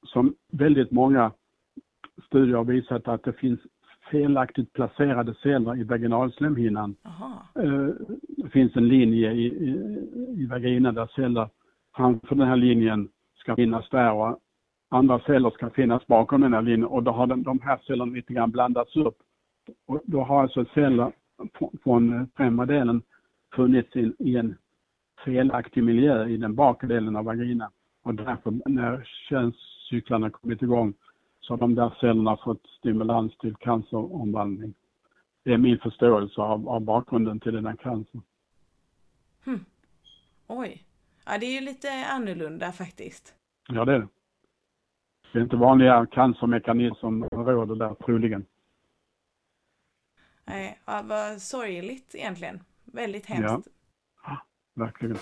som 0.04 0.36
väldigt 0.52 0.92
många 0.92 1.32
studier 2.28 2.58
har 2.58 2.64
visat 2.64 3.08
att 3.08 3.24
det 3.24 3.34
finns 3.34 3.60
felaktigt 4.12 4.74
placerade 4.74 5.34
celler 5.34 5.80
i 5.80 5.84
vaginalslemhinnan. 5.84 6.96
Eh, 7.56 7.88
det 8.28 8.50
finns 8.50 8.76
en 8.76 8.88
linje 8.88 9.32
i, 9.32 9.46
i, 9.46 9.70
i 10.38 10.46
vaginan 10.46 10.96
där 10.96 11.08
celler 11.16 11.50
framför 11.96 12.36
den 12.36 12.48
här 12.48 12.56
linjen 12.56 13.10
ska 13.36 13.56
finnas 13.56 13.90
där 13.90 14.12
och 14.14 14.40
andra 14.94 15.20
celler 15.20 15.50
ska 15.50 15.70
finnas 15.70 16.08
bakom 16.08 16.42
den 16.42 16.54
här 16.54 16.62
linjen 16.62 16.86
och 16.86 17.04
då 17.04 17.12
har 17.12 17.28
den, 17.28 17.44
de 17.44 17.60
här 17.60 17.80
cellerna 17.88 18.12
lite 18.12 18.34
grann 18.34 18.52
blandats 18.52 18.96
upp. 18.96 19.18
Och 19.86 20.02
då 20.06 20.24
har 20.24 20.42
alltså 20.42 20.66
celler 20.74 21.12
från 21.84 22.30
främre 22.36 22.66
delen 22.66 23.02
funnits 23.56 23.96
i, 23.96 24.14
i 24.20 24.38
en 24.38 24.56
felaktig 25.26 25.84
miljö 25.84 26.28
i 26.28 26.38
den 26.38 26.56
bakre 26.56 26.88
delen 26.88 27.16
av 27.16 27.26
vaginan. 27.26 27.72
Och 28.04 28.16
därför 28.16 28.54
när 28.66 29.04
könscyklarna 29.30 30.30
kommit 30.30 30.62
igång 30.62 30.94
så 31.40 31.54
har 31.54 31.58
de 31.58 31.76
där 31.76 31.94
cellerna 32.00 32.38
fått 32.38 32.66
stimulans 32.66 33.38
till 33.38 33.56
canceromvandling. 33.56 34.74
Det 35.44 35.54
är 35.54 35.58
min 35.58 35.78
förståelse 35.78 36.42
av, 36.42 36.70
av 36.70 36.82
bakgrunden 36.82 37.40
till 37.40 37.54
den 37.54 37.66
här 37.66 37.76
cancern. 37.76 38.22
Hmm. 39.46 39.66
Oj. 40.48 40.84
Ja, 41.26 41.38
det 41.38 41.46
är 41.46 41.62
ju 41.62 41.66
lite 41.66 41.88
annorlunda 42.12 42.72
faktiskt. 42.72 43.34
Ja, 43.68 43.86
det 43.86 43.94
är 43.94 44.00
det. 44.00 44.08
Det 45.32 45.40
är 45.40 45.44
inte 45.44 45.56
vanliga 45.56 46.06
cancermekanismer 46.06 47.00
som 47.00 47.24
råder 47.24 47.76
där 47.76 47.96
troligen. 47.96 48.46
Nej, 50.46 50.80
ja, 50.86 51.02
vad 51.06 51.42
sorgligt 51.42 52.16
egentligen. 52.16 52.64
Väldigt 52.86 53.26
hemskt. 53.26 53.68
Ja, 54.24 54.38
verkligen. 54.74 55.18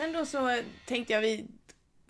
Sen 0.00 0.12
då 0.12 0.24
så 0.24 0.62
tänkte 0.86 1.12
jag 1.12 1.20
vi 1.20 1.46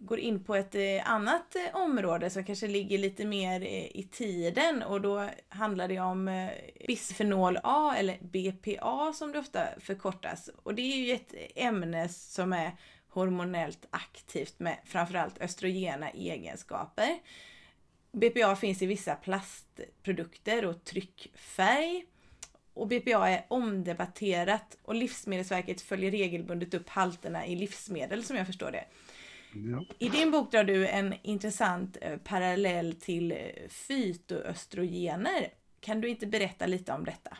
går 0.00 0.18
in 0.18 0.44
på 0.44 0.54
ett 0.54 0.74
eh, 0.74 1.10
annat 1.10 1.56
eh, 1.56 1.76
område 1.76 2.30
som 2.30 2.44
kanske 2.44 2.66
ligger 2.66 2.98
lite 2.98 3.24
mer 3.24 3.62
eh, 3.62 3.96
i 3.96 4.08
tiden 4.12 4.82
och 4.82 5.00
då 5.00 5.28
handlar 5.48 5.88
det 5.88 6.00
om 6.00 6.48
bisfenol 6.86 7.58
A 7.62 7.94
eller 7.96 8.18
BPA 8.20 9.12
som 9.12 9.32
det 9.32 9.38
ofta 9.38 9.66
förkortas. 9.80 10.50
Och 10.62 10.74
det 10.74 10.82
är 10.82 10.96
ju 10.96 11.12
ett 11.12 11.34
ämne 11.54 12.08
som 12.08 12.52
är 12.52 12.76
hormonellt 13.08 13.86
aktivt 13.90 14.58
med 14.58 14.76
framförallt 14.84 15.40
östrogena 15.40 16.10
egenskaper. 16.10 17.18
BPA 18.12 18.56
finns 18.56 18.82
i 18.82 18.86
vissa 18.86 19.14
plastprodukter 19.14 20.64
och 20.64 20.84
tryckfärg 20.84 22.04
och 22.74 22.86
BPA 22.86 23.28
är 23.28 23.44
omdebatterat 23.48 24.76
och 24.82 24.94
Livsmedelsverket 24.94 25.80
följer 25.80 26.10
regelbundet 26.10 26.74
upp 26.74 26.88
halterna 26.88 27.46
i 27.46 27.56
livsmedel 27.56 28.24
som 28.24 28.36
jag 28.36 28.46
förstår 28.46 28.70
det. 28.70 28.84
Ja. 29.52 29.84
I 29.98 30.08
din 30.08 30.30
bok 30.30 30.52
drar 30.52 30.64
du 30.64 30.86
en 30.86 31.14
intressant 31.22 31.96
eh, 32.00 32.18
parallell 32.18 32.92
till 32.92 33.32
eh, 33.32 33.38
fytoöstrogener. 33.68 35.48
Kan 35.80 36.00
du 36.00 36.08
inte 36.08 36.26
berätta 36.26 36.66
lite 36.66 36.92
om 36.92 37.04
detta? 37.04 37.36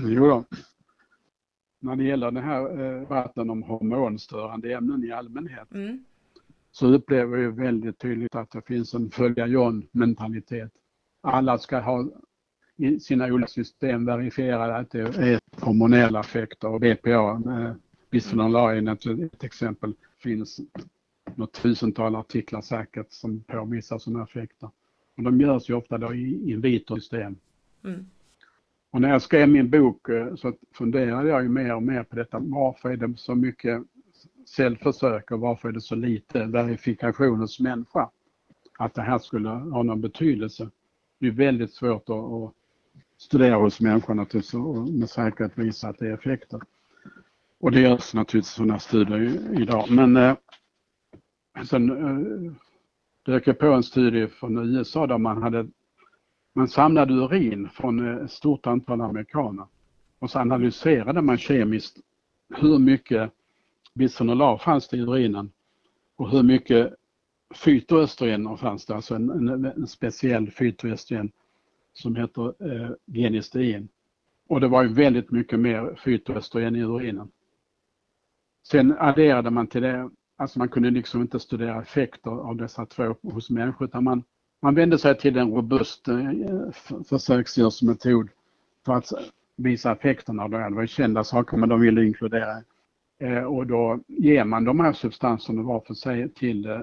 Jo 0.00 0.26
då. 0.26 0.44
När 1.80 1.96
det 1.96 2.04
gäller 2.04 2.30
den 2.30 2.44
här 2.44 2.76
debatten 3.00 3.48
eh, 3.48 3.52
om 3.52 3.62
hormonstörande 3.62 4.74
ämnen 4.74 5.04
i 5.04 5.12
allmänhet 5.12 5.72
mm. 5.72 6.04
så 6.72 6.86
upplever 6.86 7.38
jag 7.38 7.52
väldigt 7.52 7.98
tydligt 7.98 8.34
att 8.34 8.50
det 8.50 8.62
finns 8.66 8.94
en 8.94 9.10
följa 9.10 9.46
John 9.46 9.86
mentalitet. 9.92 10.72
Alla 11.20 11.58
ska 11.58 11.80
ha 11.80 12.08
i 12.76 13.00
sina 13.00 13.26
olika 13.26 13.48
system 13.48 14.04
verifierade 14.04 14.76
att 14.76 14.90
det 14.90 15.00
är 15.00 15.40
hormonella 15.60 16.20
effekter 16.20 16.68
och 16.68 16.80
BPA, 16.80 17.42
bisfenol 18.10 18.56
A 18.56 18.74
är 18.74 19.24
ett 19.24 19.44
exempel, 19.44 19.94
finns 20.18 20.60
något 21.34 21.52
tusental 21.52 22.16
artiklar 22.16 22.60
säkert 22.60 23.12
som 23.12 23.40
påvisar 23.40 23.98
sådana 23.98 24.24
effekter. 24.24 24.70
Och 25.16 25.22
de 25.22 25.40
görs 25.40 25.70
ju 25.70 25.74
ofta 25.74 25.98
då 25.98 26.14
i 26.14 26.52
in 26.52 26.60
vitro-system. 26.60 27.36
Mm. 27.84 28.06
Och 28.90 29.00
när 29.00 29.08
jag 29.08 29.22
skrev 29.22 29.48
min 29.48 29.70
bok 29.70 30.08
eh, 30.08 30.34
så 30.34 30.52
funderade 30.74 31.28
jag 31.28 31.42
ju 31.42 31.48
mer 31.48 31.74
och 31.74 31.82
mer 31.82 32.02
på 32.02 32.16
detta. 32.16 32.38
Varför 32.38 32.90
är 32.90 32.96
det 32.96 33.18
så 33.18 33.34
mycket 33.34 33.82
cellförsök 34.46 35.30
och 35.30 35.40
varför 35.40 35.68
är 35.68 35.72
det 35.72 35.80
så 35.80 35.94
lite 35.94 36.44
verifikation 36.44 37.38
hos 37.38 37.60
människa? 37.60 38.10
Att 38.78 38.94
det 38.94 39.02
här 39.02 39.18
skulle 39.18 39.48
ha 39.48 39.82
någon 39.82 40.00
betydelse. 40.00 40.70
Det 41.18 41.26
är 41.26 41.30
väldigt 41.30 41.72
svårt 41.72 42.08
att, 42.08 42.54
studera 43.16 43.56
hos 43.56 43.80
människor 43.80 44.14
naturligtvis 44.14 44.54
och 44.54 44.88
med 44.88 45.10
säkerhet 45.10 45.58
visa 45.58 45.88
att 45.88 45.98
det 45.98 46.08
är 46.08 46.14
effekter. 46.14 46.60
Och 47.60 47.72
det 47.72 47.80
görs 47.80 48.14
naturligtvis 48.14 48.54
sådana 48.54 48.78
studier 48.78 49.60
idag. 49.60 49.90
Men 49.90 50.16
eh, 50.16 50.36
sen 51.64 51.90
eh, 51.90 52.52
dök 53.22 53.46
jag 53.46 53.58
på 53.58 53.66
en 53.66 53.82
studie 53.82 54.28
från 54.28 54.76
USA 54.76 55.06
där 55.06 55.18
man 55.18 55.42
hade 55.42 55.68
man 56.54 56.68
samlade 56.68 57.14
urin 57.14 57.68
från 57.68 58.08
eh, 58.08 58.24
ett 58.24 58.30
stort 58.30 58.66
antal 58.66 59.00
amerikaner 59.00 59.66
och 60.18 60.30
så 60.30 60.38
analyserade 60.38 61.22
man 61.22 61.38
kemiskt 61.38 61.98
hur 62.48 62.78
mycket 62.78 63.32
bisfenol 63.94 64.42
A 64.42 64.58
fanns 64.58 64.88
det 64.88 64.96
i 64.96 65.00
urinen 65.00 65.52
och 66.16 66.30
hur 66.30 66.42
mycket 66.42 66.94
fytoöstrogener 67.54 68.56
fanns 68.56 68.86
det, 68.86 68.94
alltså 68.94 69.14
en, 69.14 69.30
en, 69.30 69.64
en 69.64 69.86
speciell 69.86 70.50
fytoöstrogen 70.50 71.32
som 71.92 72.16
heter 72.16 72.72
eh, 72.72 72.90
genistein. 73.06 73.88
Och 74.48 74.60
det 74.60 74.68
var 74.68 74.82
ju 74.82 74.92
väldigt 74.92 75.30
mycket 75.30 75.60
mer 75.60 76.00
fytoöstrogen 76.04 76.76
i 76.76 76.80
urinen. 76.80 77.30
Sen 78.66 78.98
adderade 78.98 79.50
man 79.50 79.66
till 79.66 79.82
det, 79.82 80.10
alltså 80.40 80.58
man 80.58 80.68
kunde 80.68 80.90
liksom 80.90 81.20
inte 81.20 81.40
studera 81.40 81.82
effekter 81.82 82.30
av 82.30 82.56
dessa 82.56 82.86
två 82.86 83.16
hos 83.22 83.50
människor 83.50 83.84
utan 83.88 84.04
man, 84.04 84.24
man 84.62 84.74
vände 84.74 84.98
sig 84.98 85.18
till 85.18 85.38
en 85.38 85.50
robust 85.50 86.08
eh, 86.08 86.30
försöksdjursmetod 87.08 88.28
för 88.84 88.92
att 88.92 89.12
visa 89.56 89.92
effekterna 89.92 90.42
av 90.42 90.50
det. 90.50 90.68
Det 90.68 90.74
var 90.74 90.86
kända 90.86 91.24
saker 91.24 91.56
men 91.56 91.68
de 91.68 91.80
ville 91.80 92.04
inkludera. 92.04 92.62
Eh, 93.18 93.42
och 93.42 93.66
då 93.66 94.00
ger 94.06 94.44
man 94.44 94.64
de 94.64 94.80
här 94.80 94.92
substanserna 94.92 95.62
var 95.62 95.80
för 95.80 95.94
sig 95.94 96.28
till 96.28 96.66
eh, 96.66 96.80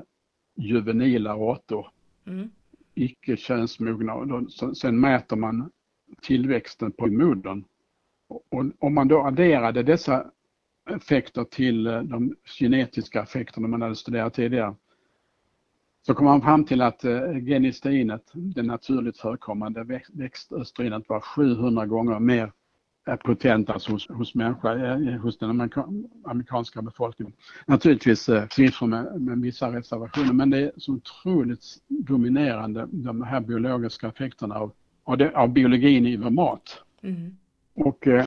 juvenila 0.55 1.33
råttor. 1.33 1.87
Mm 2.27 2.49
icke 2.97 3.37
könsmogna. 3.37 4.45
Sen 4.75 4.99
mäter 4.99 5.35
man 5.35 5.71
tillväxten 6.21 6.91
på 6.91 7.07
modern. 7.07 7.63
Och 8.27 8.65
om 8.79 8.93
man 8.93 9.07
då 9.07 9.21
adderade 9.21 9.83
dessa 9.83 10.31
effekter 10.89 11.43
till 11.43 11.87
eh, 11.87 12.01
de 12.01 12.35
genetiska 12.59 13.21
effekterna 13.23 13.67
man 13.67 13.81
hade 13.81 13.95
studerat 13.95 14.33
tidigare 14.33 14.75
så 16.01 16.13
kom 16.13 16.25
man 16.25 16.41
fram 16.41 16.65
till 16.65 16.81
att 16.81 17.03
eh, 17.03 17.33
genisteinet, 17.45 18.31
det 18.33 18.63
naturligt 18.63 19.17
förekommande 19.17 20.03
växtöstrogenet 20.13 21.09
var 21.09 21.19
700 21.19 21.85
gånger 21.85 22.19
mer 22.19 22.51
potent 23.23 23.69
alltså 23.69 23.91
hos, 23.91 24.09
hos 24.09 24.35
människa, 24.35 24.75
eh, 24.75 25.19
hos 25.19 25.37
den 25.37 25.69
amerikanska 26.25 26.81
befolkningen. 26.81 27.33
Naturligtvis 27.65 28.29
siffror 28.51 28.87
med, 28.87 29.21
med 29.21 29.41
vissa 29.41 29.71
reservationer 29.71 30.33
men 30.33 30.49
det 30.49 30.57
är 30.57 30.71
så 30.77 30.93
otroligt 30.93 31.63
dominerande 31.87 32.87
de 32.91 33.21
här 33.21 33.39
biologiska 33.39 34.07
effekterna 34.07 34.55
av, 34.55 34.71
av, 35.03 35.17
det, 35.17 35.31
av 35.35 35.49
biologin 35.49 36.05
i 36.05 36.17
vår 36.17 36.29
mat. 36.29 36.83
Mm. 37.01 37.37
Och 37.73 38.07
eh, 38.07 38.25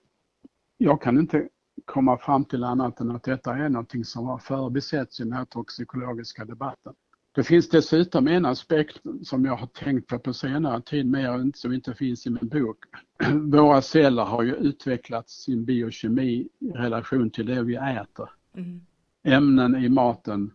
jag 0.79 1.03
kan 1.03 1.19
inte 1.19 1.49
komma 1.85 2.19
fram 2.19 2.45
till 2.45 2.65
annat 2.65 3.01
än 3.01 3.11
att 3.11 3.23
detta 3.23 3.57
är 3.57 3.69
någonting 3.69 4.05
som 4.05 4.27
har 4.27 4.39
förbisetts 4.39 5.21
i 5.21 5.23
den 5.23 5.33
här 5.33 5.45
toxikologiska 5.45 6.45
debatten. 6.45 6.95
Det 7.35 7.43
finns 7.43 7.69
dessutom 7.69 8.29
en 8.29 8.47
aspekt 8.47 9.01
som 9.23 9.45
jag 9.45 9.57
har 9.57 9.67
tänkt 9.67 10.07
på 10.07 10.19
på 10.19 10.33
senare 10.33 10.83
tid, 10.83 11.07
mer 11.07 11.57
som 11.57 11.73
inte 11.73 11.95
finns 11.95 12.27
i 12.27 12.31
min 12.31 12.49
bok. 12.49 12.79
Våra 13.33 13.83
celler 13.83 14.25
har 14.25 14.43
ju 14.43 14.55
utvecklat 14.55 15.31
sin 15.31 15.65
biokemi 15.65 16.49
i 16.59 16.71
relation 16.71 17.31
till 17.31 17.47
det 17.47 17.63
vi 17.63 17.75
äter. 17.75 18.31
Mm. 18.57 18.81
Ämnen 19.25 19.85
i 19.85 19.89
maten 19.89 20.53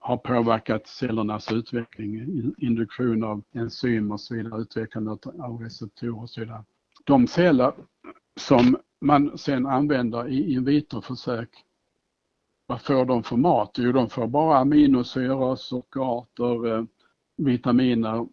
har 0.00 0.16
påverkat 0.16 0.86
cellernas 0.86 1.52
utveckling, 1.52 2.54
induktion 2.58 3.24
av 3.24 3.42
enzym 3.54 4.12
och 4.12 4.20
så 4.20 4.34
vidare, 4.34 4.60
utvecklande 4.60 5.10
av 5.38 5.60
receptorer 5.60 6.22
och 6.22 6.30
så 6.30 6.40
vidare. 6.40 6.64
De 7.04 7.26
celler 7.26 7.72
som 8.40 8.76
man 9.00 9.38
sen 9.38 9.66
använder 9.66 10.28
i 10.28 10.52
in 10.52 10.64
vitro-försök. 10.64 11.48
Vad 12.66 12.82
får 12.82 13.04
de 13.04 13.22
för 13.22 13.36
mat? 13.36 13.70
Jo, 13.78 13.92
de 13.92 14.10
får 14.10 14.26
bara 14.26 14.58
aminosyror, 14.58 15.56
sockerarter, 15.56 16.76
eh, 16.76 16.84
vitaminer, 17.36 18.26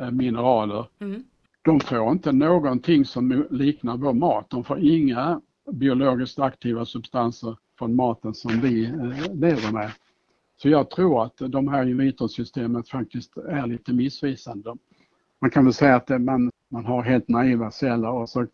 eh, 0.00 0.10
mineraler. 0.10 0.86
Mm. 0.98 1.24
De 1.62 1.80
får 1.80 2.12
inte 2.12 2.32
någonting 2.32 3.04
som 3.04 3.46
liknar 3.50 3.96
vår 3.96 4.12
mat. 4.12 4.50
De 4.50 4.64
får 4.64 4.78
inga 4.78 5.40
biologiskt 5.72 6.38
aktiva 6.38 6.84
substanser 6.84 7.56
från 7.78 7.96
maten 7.96 8.34
som 8.34 8.60
vi 8.60 8.84
eh, 8.84 9.34
lever 9.34 9.72
med. 9.72 9.90
Så 10.56 10.68
jag 10.68 10.90
tror 10.90 11.24
att 11.24 11.36
de 11.36 11.68
här 11.68 11.86
in 11.86 11.98
vitro-systemet 11.98 12.88
faktiskt 12.88 13.36
är 13.36 13.66
lite 13.66 13.92
missvisande. 13.92 14.74
Man 15.40 15.50
kan 15.50 15.64
väl 15.64 15.74
säga 15.74 15.96
att 15.96 16.08
man, 16.08 16.50
man 16.68 16.84
har 16.84 17.02
helt 17.02 17.28
naiva 17.28 17.70
celler 17.70 18.10
och 18.10 18.28
så 18.28 18.46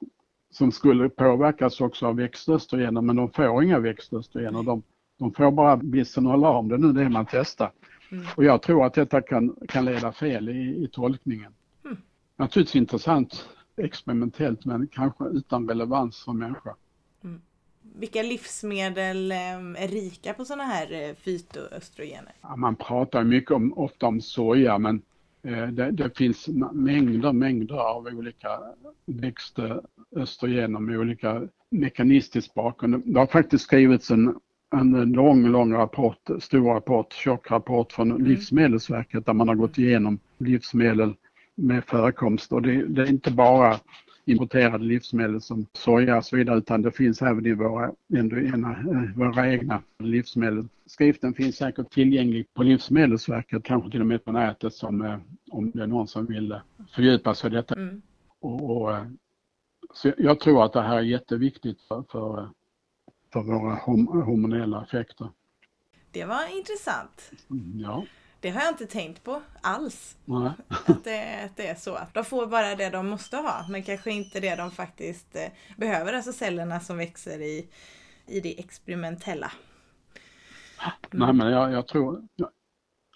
som 0.51 0.73
skulle 0.73 1.09
påverkas 1.09 1.81
också 1.81 2.07
av 2.07 2.17
växtöstrogener 2.17 3.01
men 3.01 3.17
de 3.17 3.31
får 3.31 3.65
inga 3.65 3.79
växtöstrogener. 3.79 4.63
De, 4.63 4.83
de 5.19 5.33
får 5.33 5.51
bara 5.51 5.77
bisfenol 5.77 6.45
A 6.45 6.51
om 6.51 6.69
det 6.69 6.79
nu 6.79 6.89
är 6.89 7.05
det 7.05 7.09
man 7.09 7.27
testar. 7.31 7.73
Mm. 8.11 8.27
Och 8.37 8.45
jag 8.45 8.63
tror 8.63 8.87
att 8.87 8.95
detta 8.95 9.21
kan, 9.21 9.57
kan 9.69 9.85
leda 9.85 10.13
fel 10.13 10.49
i, 10.49 10.85
i 10.85 10.89
tolkningen. 10.93 11.53
Mm. 11.85 11.97
Naturligtvis 12.37 12.77
intressant 12.77 13.49
experimentellt 13.77 14.65
men 14.65 14.87
kanske 14.87 15.25
utan 15.25 15.69
relevans 15.69 16.25
för 16.25 16.33
människa. 16.33 16.75
Mm. 17.25 17.41
Vilka 17.83 18.23
livsmedel 18.23 19.33
ehm, 19.33 19.77
är 19.77 19.89
rika 19.89 20.35
på 20.35 20.45
sådana 20.45 20.65
här 20.65 20.93
eh, 20.93 21.15
fytoöstrogener? 21.15 22.33
Ja, 22.41 22.57
man 22.57 22.77
pratar 22.77 23.25
mycket 23.25 23.51
om, 23.51 23.73
ofta 23.79 24.07
om 24.07 24.21
soja 24.21 24.79
men 24.79 25.03
Eh, 25.43 25.67
det, 25.67 25.91
det, 25.91 26.17
finns 26.17 26.49
mängder, 26.73 27.33
mängder 27.33 27.75
av 27.75 28.07
olika 28.07 28.61
växtöstrogener 30.19 30.81
med 30.81 30.99
olika 30.99 31.49
mekanistisk 31.71 32.55
bakgrund. 32.55 33.03
Det 33.07 33.19
har 33.19 33.27
faktiskt 33.27 33.65
skrivits 33.65 34.11
en, 34.11 34.35
en 34.77 35.13
lång, 35.13 35.47
lång 35.47 35.73
rapport, 35.73 36.31
stor 36.41 36.75
rapport, 36.75 37.13
tjock 37.13 37.51
rapport 37.51 37.93
från 37.93 38.11
mm. 38.11 38.25
Livsmedelsverket 38.25 39.27
där 39.27 39.33
man 39.33 39.49
har 39.49 39.55
gått 39.55 39.79
igenom 39.79 40.19
livsmedel 40.39 41.15
med 41.55 41.85
förekomst 41.85 42.53
och 42.53 42.63
det, 42.63 42.87
det 42.87 43.03
är 43.03 43.11
inte 43.11 43.31
bara 43.31 43.79
importerade 44.25 44.85
livsmedel 44.85 45.41
som 45.41 45.67
soja 45.73 46.17
och 46.17 46.25
så 46.25 46.37
vidare 46.37 46.59
utan 46.59 46.83
det 46.83 46.93
finns 46.93 47.23
även 47.23 47.47
i 47.47 47.53
våra, 47.53 47.93
ena, 48.09 48.71
eh, 48.71 49.17
våra 49.17 49.53
egna 49.53 49.83
livsmedel. 49.99 50.69
Skriften 50.87 51.35
finns 51.35 51.57
säkert 51.57 51.91
tillgänglig 51.91 52.47
på 52.55 52.63
Livsmedelsverket, 52.63 53.63
kanske 53.63 53.91
till 53.91 54.01
och 54.01 54.07
med 54.07 54.25
på 54.25 54.33
nätet 54.33 54.75
som, 54.75 55.05
eh, 55.05 55.17
om 55.51 55.71
det 55.71 55.83
är 55.83 55.87
någon 55.87 56.09
som 56.09 56.27
vill 56.27 56.53
eh, 56.53 56.59
fördjupa 56.95 57.35
sig 57.35 57.51
i 57.51 57.55
detta. 57.55 57.75
Mm. 57.75 58.03
Och, 58.41 58.71
och, 58.71 58.97
så 59.95 60.13
jag 60.19 60.41
tror 60.41 60.65
att 60.65 60.73
det 60.73 60.83
här 60.83 60.97
är 60.97 61.03
jätteviktigt 61.03 61.81
för, 61.83 62.05
för, 62.11 62.51
för 63.33 63.43
våra 63.43 63.75
hormonella 64.25 64.83
effekter. 64.83 65.31
Det 66.11 66.25
var 66.25 66.57
intressant. 66.59 67.31
Mm, 67.51 67.81
ja. 67.81 68.05
Det 68.41 68.51
har 68.51 68.61
jag 68.61 68.71
inte 68.71 68.87
tänkt 68.87 69.25
på 69.25 69.43
alls. 69.61 70.17
Att, 70.87 71.05
det, 71.05 71.45
att 71.45 71.57
det 71.57 71.67
är 71.67 71.75
så. 71.75 71.99
De 72.13 72.25
får 72.25 72.47
bara 72.47 72.75
det 72.75 72.91
de 72.91 73.09
måste 73.09 73.37
ha 73.37 73.67
men 73.71 73.83
kanske 73.83 74.11
inte 74.11 74.41
det 74.41 74.57
de 74.57 74.71
faktiskt 74.71 75.37
eh, 75.37 75.49
behöver. 75.77 76.13
Alltså 76.13 76.33
cellerna 76.33 76.81
som 76.81 76.97
växer 76.97 77.41
i, 77.41 77.69
i 78.27 78.41
det 78.41 78.61
experimentella. 78.61 79.53
Mm. 80.81 81.27
Nej 81.27 81.33
men 81.33 81.53
jag, 81.53 81.73
jag 81.73 81.87
tror, 81.87 82.23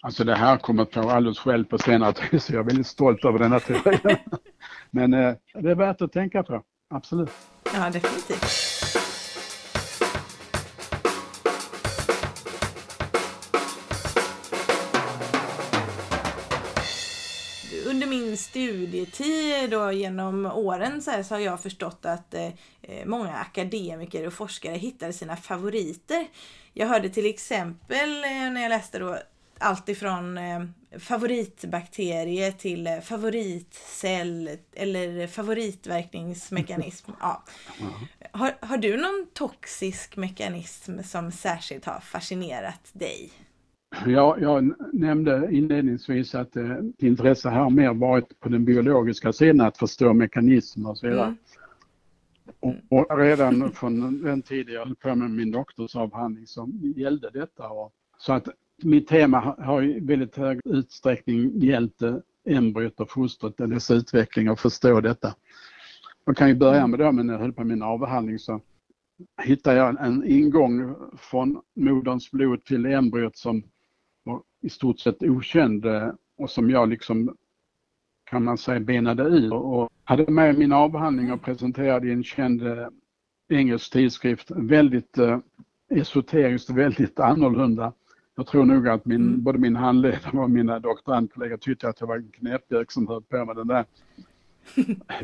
alltså 0.01 0.23
det 0.23 0.35
här 0.35 0.57
kommer 0.57 0.85
på 0.85 0.99
alldeles 0.99 1.39
själv 1.39 1.65
på 1.65 1.77
senare 1.77 2.13
tid 2.13 2.41
så 2.41 2.53
jag 2.53 2.59
är 2.59 2.63
väldigt 2.63 2.87
stolt 2.87 3.25
över 3.25 3.39
denna 3.39 3.59
teori. 3.59 3.99
men 4.93 5.13
eh, 5.13 5.35
det 5.53 5.71
är 5.71 5.75
värt 5.75 6.01
att 6.01 6.11
tänka 6.11 6.43
på, 6.43 6.63
absolut. 6.89 7.29
Ja 7.73 7.89
definitivt. 7.89 8.43
Under 17.87 18.07
min 18.07 18.37
studietid 18.37 19.73
och 19.73 19.93
genom 19.93 20.45
åren 20.45 21.01
så, 21.01 21.11
här, 21.11 21.23
så 21.23 21.35
har 21.35 21.39
jag 21.39 21.61
förstått 21.61 22.05
att 22.05 22.33
eh, 22.33 22.49
många 23.05 23.33
akademiker 23.33 24.27
och 24.27 24.33
forskare 24.33 24.75
hittade 24.75 25.13
sina 25.13 25.35
favoriter. 25.35 26.27
Jag 26.73 26.87
hörde 26.87 27.09
till 27.09 27.25
exempel 27.25 28.23
eh, 28.23 28.51
när 28.51 28.61
jag 28.61 28.69
läste 28.69 28.99
då 28.99 29.17
allt 29.59 29.89
ifrån 29.89 30.37
eh, 30.37 30.59
favoritbakterie 30.99 32.51
till 32.51 32.89
favoritcell 33.03 34.49
eller 34.73 35.27
favoritverkningsmekanism. 35.27 37.11
Ja. 37.19 37.43
Har, 38.31 38.51
har 38.61 38.77
du 38.77 38.97
någon 38.97 39.27
toxisk 39.33 40.17
mekanism 40.17 41.03
som 41.03 41.31
särskilt 41.31 41.85
har 41.85 41.99
fascinerat 41.99 42.89
dig? 42.93 43.31
Ja, 44.05 44.37
jag 44.39 44.73
nämnde 44.93 45.47
inledningsvis 45.51 46.35
att 46.35 46.55
eh, 46.55 46.77
intresse 46.97 47.49
här 47.49 47.69
mer 47.69 47.93
varit 47.93 48.39
på 48.39 48.49
den 48.49 48.65
biologiska 48.65 49.33
sidan, 49.33 49.61
att 49.61 49.77
förstå 49.77 50.13
mekanismer 50.13 50.89
och 50.89 50.97
så 50.97 51.07
vidare. 51.07 51.25
Mm. 51.25 51.37
Och, 52.89 53.11
och, 53.11 53.17
redan 53.19 53.71
från 53.71 54.23
den 54.23 54.41
tid 54.41 54.69
jag 54.69 54.85
höll 54.85 54.95
på 54.95 55.15
med 55.15 55.31
min 55.31 55.51
doktorsavhandling 55.51 56.47
så 56.47 56.69
gällde 56.95 57.29
detta. 57.29 57.69
Och, 57.69 57.93
så 58.17 58.33
att 58.33 58.47
mitt 58.83 59.07
tema 59.07 59.55
har 59.59 59.83
i 59.83 59.99
väldigt 59.99 60.37
hög 60.37 60.59
utsträckning 60.65 61.59
gällt 61.59 62.01
eh, 62.01 62.15
embryot 62.45 62.99
och 62.99 63.11
fostret, 63.11 63.59
och 63.59 63.69
dess 63.69 63.91
utveckling 63.91 64.49
och 64.49 64.59
förstå 64.59 65.01
detta. 65.01 65.35
Jag 66.25 66.37
kan 66.37 66.49
ju 66.49 66.55
börja 66.55 66.87
med 66.87 66.99
det, 66.99 67.11
men 67.11 67.27
när 67.27 67.33
jag 67.33 67.41
höll 67.41 67.53
på 67.53 67.61
med 67.61 67.67
min 67.67 67.81
avhandling 67.81 68.39
så 68.39 68.61
hittade 69.41 69.77
jag 69.77 70.05
en 70.05 70.23
ingång 70.27 70.95
från 71.17 71.61
moderns 71.75 72.31
blod 72.31 72.65
till 72.65 72.85
embryot 72.85 73.37
som 73.37 73.63
var 74.23 74.41
i 74.61 74.69
stort 74.69 74.99
sett 74.99 75.23
okänd 75.23 75.85
eh, 75.85 76.09
och 76.37 76.49
som 76.49 76.69
jag 76.69 76.89
liksom 76.89 77.37
kan 78.23 78.43
man 78.43 78.57
säga 78.57 78.79
benade 78.79 79.23
ur 79.23 79.53
och 79.53 79.89
hade 80.03 80.31
med 80.31 80.57
min 80.57 80.71
avhandling 80.71 81.31
och 81.31 81.41
presenterade 81.41 82.07
i 82.07 82.11
en 82.11 82.23
känd 82.23 82.67
eh, 82.67 82.87
engelsk 83.49 83.93
tidskrift. 83.93 84.51
Väldigt 84.51 85.17
esoteriskt 85.89 86.69
väldigt 86.69 87.19
annorlunda. 87.19 87.93
Jag 88.35 88.47
tror 88.47 88.65
nog 88.65 88.87
att 88.87 89.05
min, 89.05 89.21
mm. 89.21 89.43
både 89.43 89.59
min 89.59 89.75
handledare 89.75 90.39
och 90.39 90.49
mina 90.49 90.79
doktorandkollegor 90.79 91.57
tyckte 91.57 91.89
att 91.89 91.99
jag 91.99 92.07
var 92.07 92.15
en 92.15 92.31
knäppjök 92.31 92.91
som 92.91 93.07
höll 93.07 93.21
på 93.21 93.45
med 93.45 93.55
den 93.55 93.67
där 93.67 93.85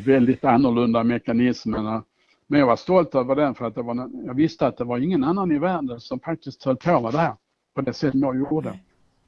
väldigt 0.04 0.44
annorlunda 0.44 1.04
mekanismerna. 1.04 2.04
Men 2.46 2.60
jag 2.60 2.66
var 2.66 2.76
stolt 2.76 3.14
över 3.14 3.36
den 3.36 3.54
för 3.54 3.64
att 3.64 3.74
det 3.74 3.82
var, 3.82 4.10
jag 4.26 4.34
visste 4.34 4.66
att 4.66 4.76
det 4.76 4.84
var 4.84 4.98
ingen 4.98 5.24
annan 5.24 5.52
i 5.52 5.58
världen 5.58 6.00
som 6.00 6.20
faktiskt 6.20 6.64
höll 6.64 6.76
på 6.76 7.00
med 7.00 7.12
det 7.12 7.18
här 7.18 7.34
på 7.74 7.80
det 7.80 7.92
sätt 7.92 8.14
jag 8.14 8.36
gjorde. 8.36 8.78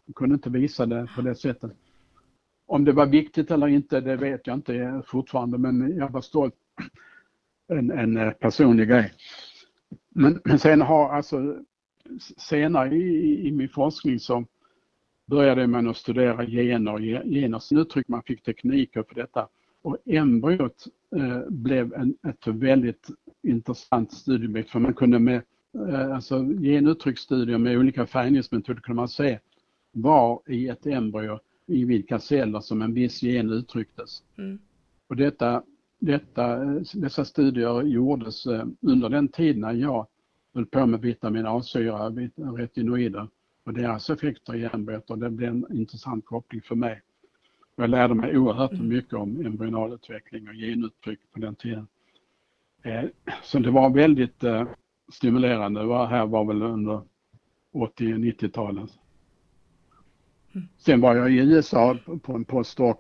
Jag 0.07 0.15
kunde 0.15 0.35
inte 0.35 0.51
visa 0.51 0.87
det 0.87 1.09
på 1.17 1.23
det 1.23 1.35
sättet. 1.35 1.71
Om 2.67 2.85
det 2.85 2.93
var 2.93 3.07
viktigt 3.07 3.51
eller 3.51 3.67
inte, 3.67 4.01
det 4.01 4.17
vet 4.17 4.47
jag 4.47 4.55
inte 4.55 5.03
fortfarande, 5.07 5.59
men 5.59 5.97
jag 5.97 6.09
var 6.11 6.21
stolt. 6.21 6.55
En, 7.69 7.91
en 7.91 8.17
eh, 8.17 8.31
personlig 8.31 8.89
grej. 8.89 9.13
Men, 10.09 10.41
men 10.45 10.59
sen 10.59 10.81
har 10.81 11.13
alltså 11.13 11.57
senare 12.37 12.97
i, 12.97 13.49
i 13.49 13.53
min 13.53 13.69
forskning 13.69 14.19
så 14.19 14.45
började 15.27 15.67
man 15.67 15.89
att 15.89 15.97
studera 15.97 16.47
gener 16.47 16.93
och 16.93 17.01
geners 17.01 17.73
uttryck. 17.73 18.09
Man 18.09 18.23
fick 18.23 18.43
tekniker 18.43 19.03
för 19.03 19.15
detta 19.15 19.49
och 19.83 19.97
embryot 20.07 20.87
eh, 21.17 21.41
blev 21.49 21.95
en, 21.95 22.15
ett 22.29 22.47
väldigt 22.47 23.09
intressant 23.43 24.13
studieobjekt 24.13 24.71
för 24.71 24.79
man 24.79 24.95
kunde 24.95 25.19
med 25.19 25.43
eh, 25.89 26.15
alltså, 26.15 26.45
genuttrycksstudier 26.45 27.59
med 27.59 27.79
olika 27.79 28.07
färgningsmetoder 28.07 28.81
kunde 28.81 28.97
man 28.97 29.09
se 29.09 29.39
var 29.93 30.43
i 30.47 30.69
ett 30.69 30.87
embryo 30.87 31.39
i 31.67 31.85
vilka 31.85 32.19
celler 32.19 32.61
som 32.61 32.83
en 32.83 32.95
viss 32.95 33.23
gen 33.23 33.51
uttrycktes. 33.51 34.23
Mm. 34.39 34.59
Och 35.09 35.17
detta, 35.17 35.63
detta, 35.99 36.57
dessa 36.95 37.25
studier 37.25 37.83
gjordes 37.83 38.47
eh, 38.47 38.65
under 38.81 39.09
den 39.09 39.29
tid 39.29 39.59
när 39.59 39.73
jag 39.73 40.07
höll 40.55 40.67
på 40.67 40.87
med 40.87 41.01
vitamin 41.01 41.47
A-syra, 41.47 42.11
retinoider 42.37 43.29
och 43.65 43.73
deras 43.73 44.11
effekter 44.11 44.55
i 44.55 44.71
och 45.07 45.19
det 45.19 45.31
blev 45.31 45.49
en 45.49 45.67
intressant 45.71 46.25
koppling 46.25 46.63
för 46.63 46.75
mig. 46.75 47.03
Jag 47.77 47.91
lärde 47.91 48.15
mig 48.15 48.39
oerhört 48.39 48.73
mm. 48.73 48.89
mycket 48.89 49.13
om 49.13 49.47
embryonalutveckling 49.47 50.49
och 50.49 50.55
genuttryck 50.55 51.21
på 51.33 51.39
den 51.41 51.55
tiden. 51.55 51.87
Eh, 52.83 53.05
så 53.43 53.59
det 53.59 53.71
var 53.71 53.91
väldigt 53.91 54.45
eh, 54.45 54.69
stimulerande. 55.13 55.83
Det 55.87 56.07
här 56.07 56.27
var 56.27 56.45
väl 56.45 56.63
under 56.63 57.03
80 57.73 58.05
90-talet. 58.05 58.91
Mm. 60.55 60.69
Sen 60.77 61.01
var 61.01 61.17
jag 61.17 61.33
i 61.33 61.37
USA 61.37 61.99
på 62.23 62.33
en 62.33 62.45
postdoc 62.45 62.97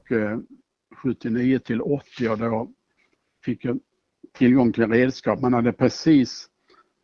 79 0.96 1.58
till 1.58 1.82
80 1.82 2.28
och 2.28 2.38
då 2.38 2.70
fick 3.44 3.64
jag 3.64 3.78
tillgång 4.32 4.72
till 4.72 4.86
redskap. 4.86 5.40
Man 5.40 5.54
hade 5.54 5.72
precis 5.72 6.48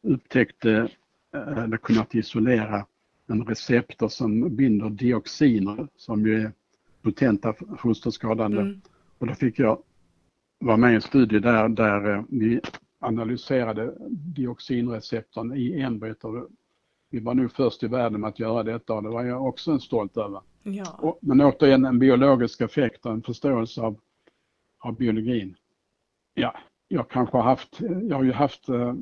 upptäckt 0.03 0.65
eller 0.65 1.77
kunnat 1.77 2.15
isolera 2.15 2.87
en 3.27 3.45
receptor 3.45 4.09
som 4.09 4.57
binder 4.57 4.91
dioxiner 4.91 5.89
som 5.97 6.27
ju 6.27 6.41
är 6.41 6.53
potenta 7.03 7.55
fosterskadande. 7.79 8.61
Mm. 8.61 8.81
Och 9.19 9.27
då 9.27 9.35
fick 9.35 9.59
jag 9.59 9.83
vara 10.59 10.77
med 10.77 10.93
i 10.93 10.95
en 10.95 11.03
studie 11.03 11.39
där, 11.39 11.69
där 11.69 12.15
eh, 12.15 12.23
vi 12.29 12.61
analyserade 12.99 13.95
dioxinreceptorn 14.11 15.57
i 15.57 15.81
embryot. 15.81 16.25
Vi 17.11 17.21
var 17.21 17.35
nog 17.35 17.53
först 17.53 17.83
i 17.83 17.87
världen 17.87 18.21
med 18.21 18.29
att 18.29 18.39
göra 18.39 18.63
detta 18.63 18.95
och 18.95 19.03
det 19.03 19.09
var 19.09 19.25
jag 19.25 19.47
också 19.47 19.79
stolt 19.79 20.17
över. 20.17 20.41
Ja. 20.63 20.99
Och, 20.99 21.19
men 21.23 21.41
återigen 21.41 21.85
en 21.85 21.99
biologisk 21.99 22.61
effekt 22.61 23.07
och 23.07 23.13
en 23.13 23.23
förståelse 23.23 23.81
av, 23.81 24.01
av 24.79 24.97
biologin. 24.97 25.57
Ja, 26.35 26.57
jag 26.89 27.11
kanske 27.11 27.37
har 27.37 27.45
haft, 27.45 27.81
jag 27.81 28.17
har 28.17 28.25
ju 28.25 28.33
haft 28.33 28.69
eh, 28.69 28.95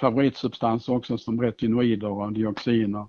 favoritsubstanser 0.00 0.92
också 0.92 1.18
som 1.18 1.40
retinoider 1.40 2.08
och 2.08 2.32
dioxiner 2.32 3.06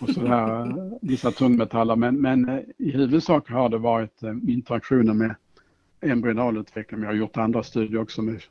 och 0.00 0.10
sådär, 0.10 0.66
eh, 0.66 0.92
vissa 1.02 1.30
tungmetaller. 1.30 1.96
Men, 1.96 2.20
men 2.20 2.48
eh, 2.48 2.60
i 2.78 2.90
huvudsak 2.90 3.50
har 3.50 3.68
det 3.68 3.78
varit 3.78 4.22
eh, 4.22 4.34
interaktioner 4.48 5.14
med 5.14 5.34
embryonalutveckling. 6.00 7.00
Jag 7.00 7.08
har 7.08 7.14
gjort 7.14 7.36
andra 7.36 7.62
studier 7.62 8.00
också 8.00 8.22
med, 8.22 8.42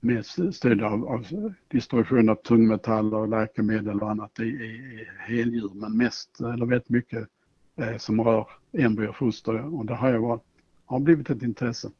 med 0.00 0.26
studier 0.26 0.82
av, 0.86 1.08
av 1.08 1.26
distribution 1.68 2.28
av 2.28 2.34
tungmetaller, 2.34 3.16
och 3.16 3.28
läkemedel 3.28 4.00
och 4.00 4.10
annat 4.10 4.40
i, 4.40 4.42
i 4.42 5.06
heldjur, 5.18 5.70
men 5.74 5.96
mest, 5.96 6.40
eller 6.40 6.66
väldigt 6.66 6.88
mycket 6.88 7.28
eh, 7.76 7.96
som 7.96 8.20
rör 8.20 8.46
embryo 8.72 9.08
och 9.08 9.16
foster 9.16 9.74
och 9.74 9.86
det 9.86 9.94
har, 9.94 10.10
jag 10.10 10.20
varit, 10.20 10.42
har 10.86 11.00
blivit 11.00 11.30
ett 11.30 11.42
intresse. 11.42 11.90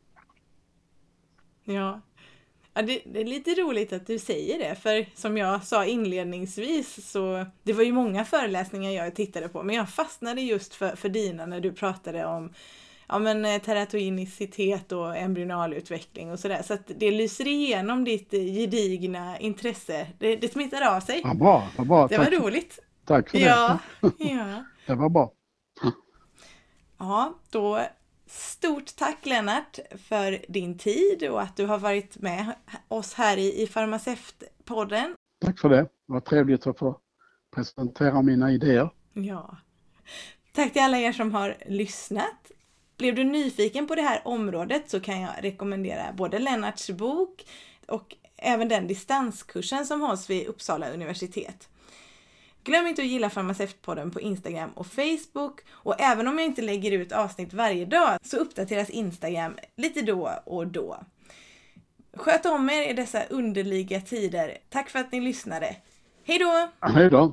Ja, 1.64 2.00
Ja, 2.74 2.82
det, 2.82 3.02
det, 3.04 3.20
är 3.20 3.24
lite 3.24 3.50
roligt 3.50 3.92
att 3.92 4.06
du 4.06 4.18
säger 4.18 4.58
det, 4.58 4.74
för 4.74 5.06
som 5.14 5.36
jag 5.36 5.64
sa 5.64 5.84
inledningsvis 5.84 7.10
så 7.10 7.46
det 7.62 7.72
var 7.72 7.82
ju 7.82 7.92
många 7.92 8.24
föreläsningar 8.24 8.90
jag 8.90 9.14
tittade 9.14 9.48
på, 9.48 9.62
men 9.62 9.76
jag 9.76 9.88
fastnade 9.88 10.40
just 10.40 10.74
för, 10.74 10.96
för 10.96 11.08
dina 11.08 11.46
när 11.46 11.60
du 11.60 11.72
pratade 11.72 12.26
om 12.26 12.52
ja, 13.12 13.18
men, 13.18 13.44
eh, 13.44 13.58
teratogenicitet 13.58 14.92
och 14.92 15.16
embryonalutveckling 15.16 16.30
och 16.30 16.38
sådär. 16.38 16.62
Så 16.62 16.74
att 16.74 16.90
det 16.96 17.10
lyser 17.10 17.46
igenom 17.46 18.04
ditt 18.04 18.34
eh, 18.34 18.40
gedigna 18.40 19.38
intresse. 19.38 20.06
Det, 20.18 20.36
det 20.36 20.52
smittar 20.52 20.96
av 20.96 21.00
sig. 21.00 21.20
Ja, 21.24 21.34
bra, 21.34 21.68
vad 21.76 21.86
bra. 21.86 22.06
Det 22.06 22.16
Tack. 22.16 22.32
var 22.32 22.40
roligt. 22.40 22.78
Tack 23.04 23.30
för 23.30 23.38
ja, 23.38 23.78
det. 24.00 24.10
Ja. 24.18 24.64
det 24.86 24.94
var 24.94 25.08
bra. 25.08 25.32
Ja, 26.98 27.34
då 27.50 27.80
Stort 28.32 28.96
tack 28.96 29.26
Lennart 29.26 29.78
för 30.08 30.44
din 30.48 30.78
tid 30.78 31.28
och 31.30 31.42
att 31.42 31.56
du 31.56 31.66
har 31.66 31.78
varit 31.78 32.18
med 32.18 32.54
oss 32.88 33.14
här 33.14 33.36
i, 33.36 33.62
i 33.62 33.66
Farmaceutpodden. 33.66 35.14
Tack 35.44 35.58
för 35.58 35.68
det. 35.68 35.76
Det 35.76 35.88
var 36.06 36.20
trevligt 36.20 36.66
att 36.66 36.78
få 36.78 36.98
presentera 37.54 38.22
mina 38.22 38.52
idéer. 38.52 38.90
Ja. 39.12 39.56
Tack 40.52 40.72
till 40.72 40.82
alla 40.82 40.98
er 40.98 41.12
som 41.12 41.32
har 41.34 41.56
lyssnat. 41.66 42.50
Blev 42.96 43.14
du 43.14 43.24
nyfiken 43.24 43.86
på 43.86 43.94
det 43.94 44.02
här 44.02 44.20
området 44.24 44.90
så 44.90 45.00
kan 45.00 45.20
jag 45.20 45.32
rekommendera 45.40 46.12
både 46.12 46.38
Lennarts 46.38 46.90
bok 46.90 47.46
och 47.88 48.16
även 48.36 48.68
den 48.68 48.86
distanskursen 48.86 49.86
som 49.86 50.00
hålls 50.00 50.30
vid 50.30 50.46
Uppsala 50.46 50.90
universitet. 50.90 51.68
Glöm 52.64 52.86
inte 52.86 53.02
att 53.02 53.08
gilla 53.08 53.30
Farmaceutpodden 53.30 54.10
på 54.10 54.20
Instagram 54.20 54.70
och 54.70 54.86
Facebook 54.86 55.60
och 55.70 56.00
även 56.00 56.28
om 56.28 56.38
jag 56.38 56.46
inte 56.46 56.62
lägger 56.62 56.92
ut 56.92 57.12
avsnitt 57.12 57.52
varje 57.52 57.84
dag 57.84 58.18
så 58.22 58.36
uppdateras 58.36 58.90
Instagram 58.90 59.56
lite 59.76 60.02
då 60.02 60.30
och 60.44 60.66
då. 60.66 61.00
Sköt 62.16 62.46
om 62.46 62.70
er 62.70 62.90
i 62.90 62.92
dessa 62.92 63.24
underliga 63.24 64.00
tider. 64.00 64.58
Tack 64.68 64.90
för 64.90 64.98
att 64.98 65.12
ni 65.12 65.20
lyssnade. 65.20 65.76
Hej 66.24 66.38
då! 66.38 66.68
Hej 66.80 67.10
då! 67.10 67.32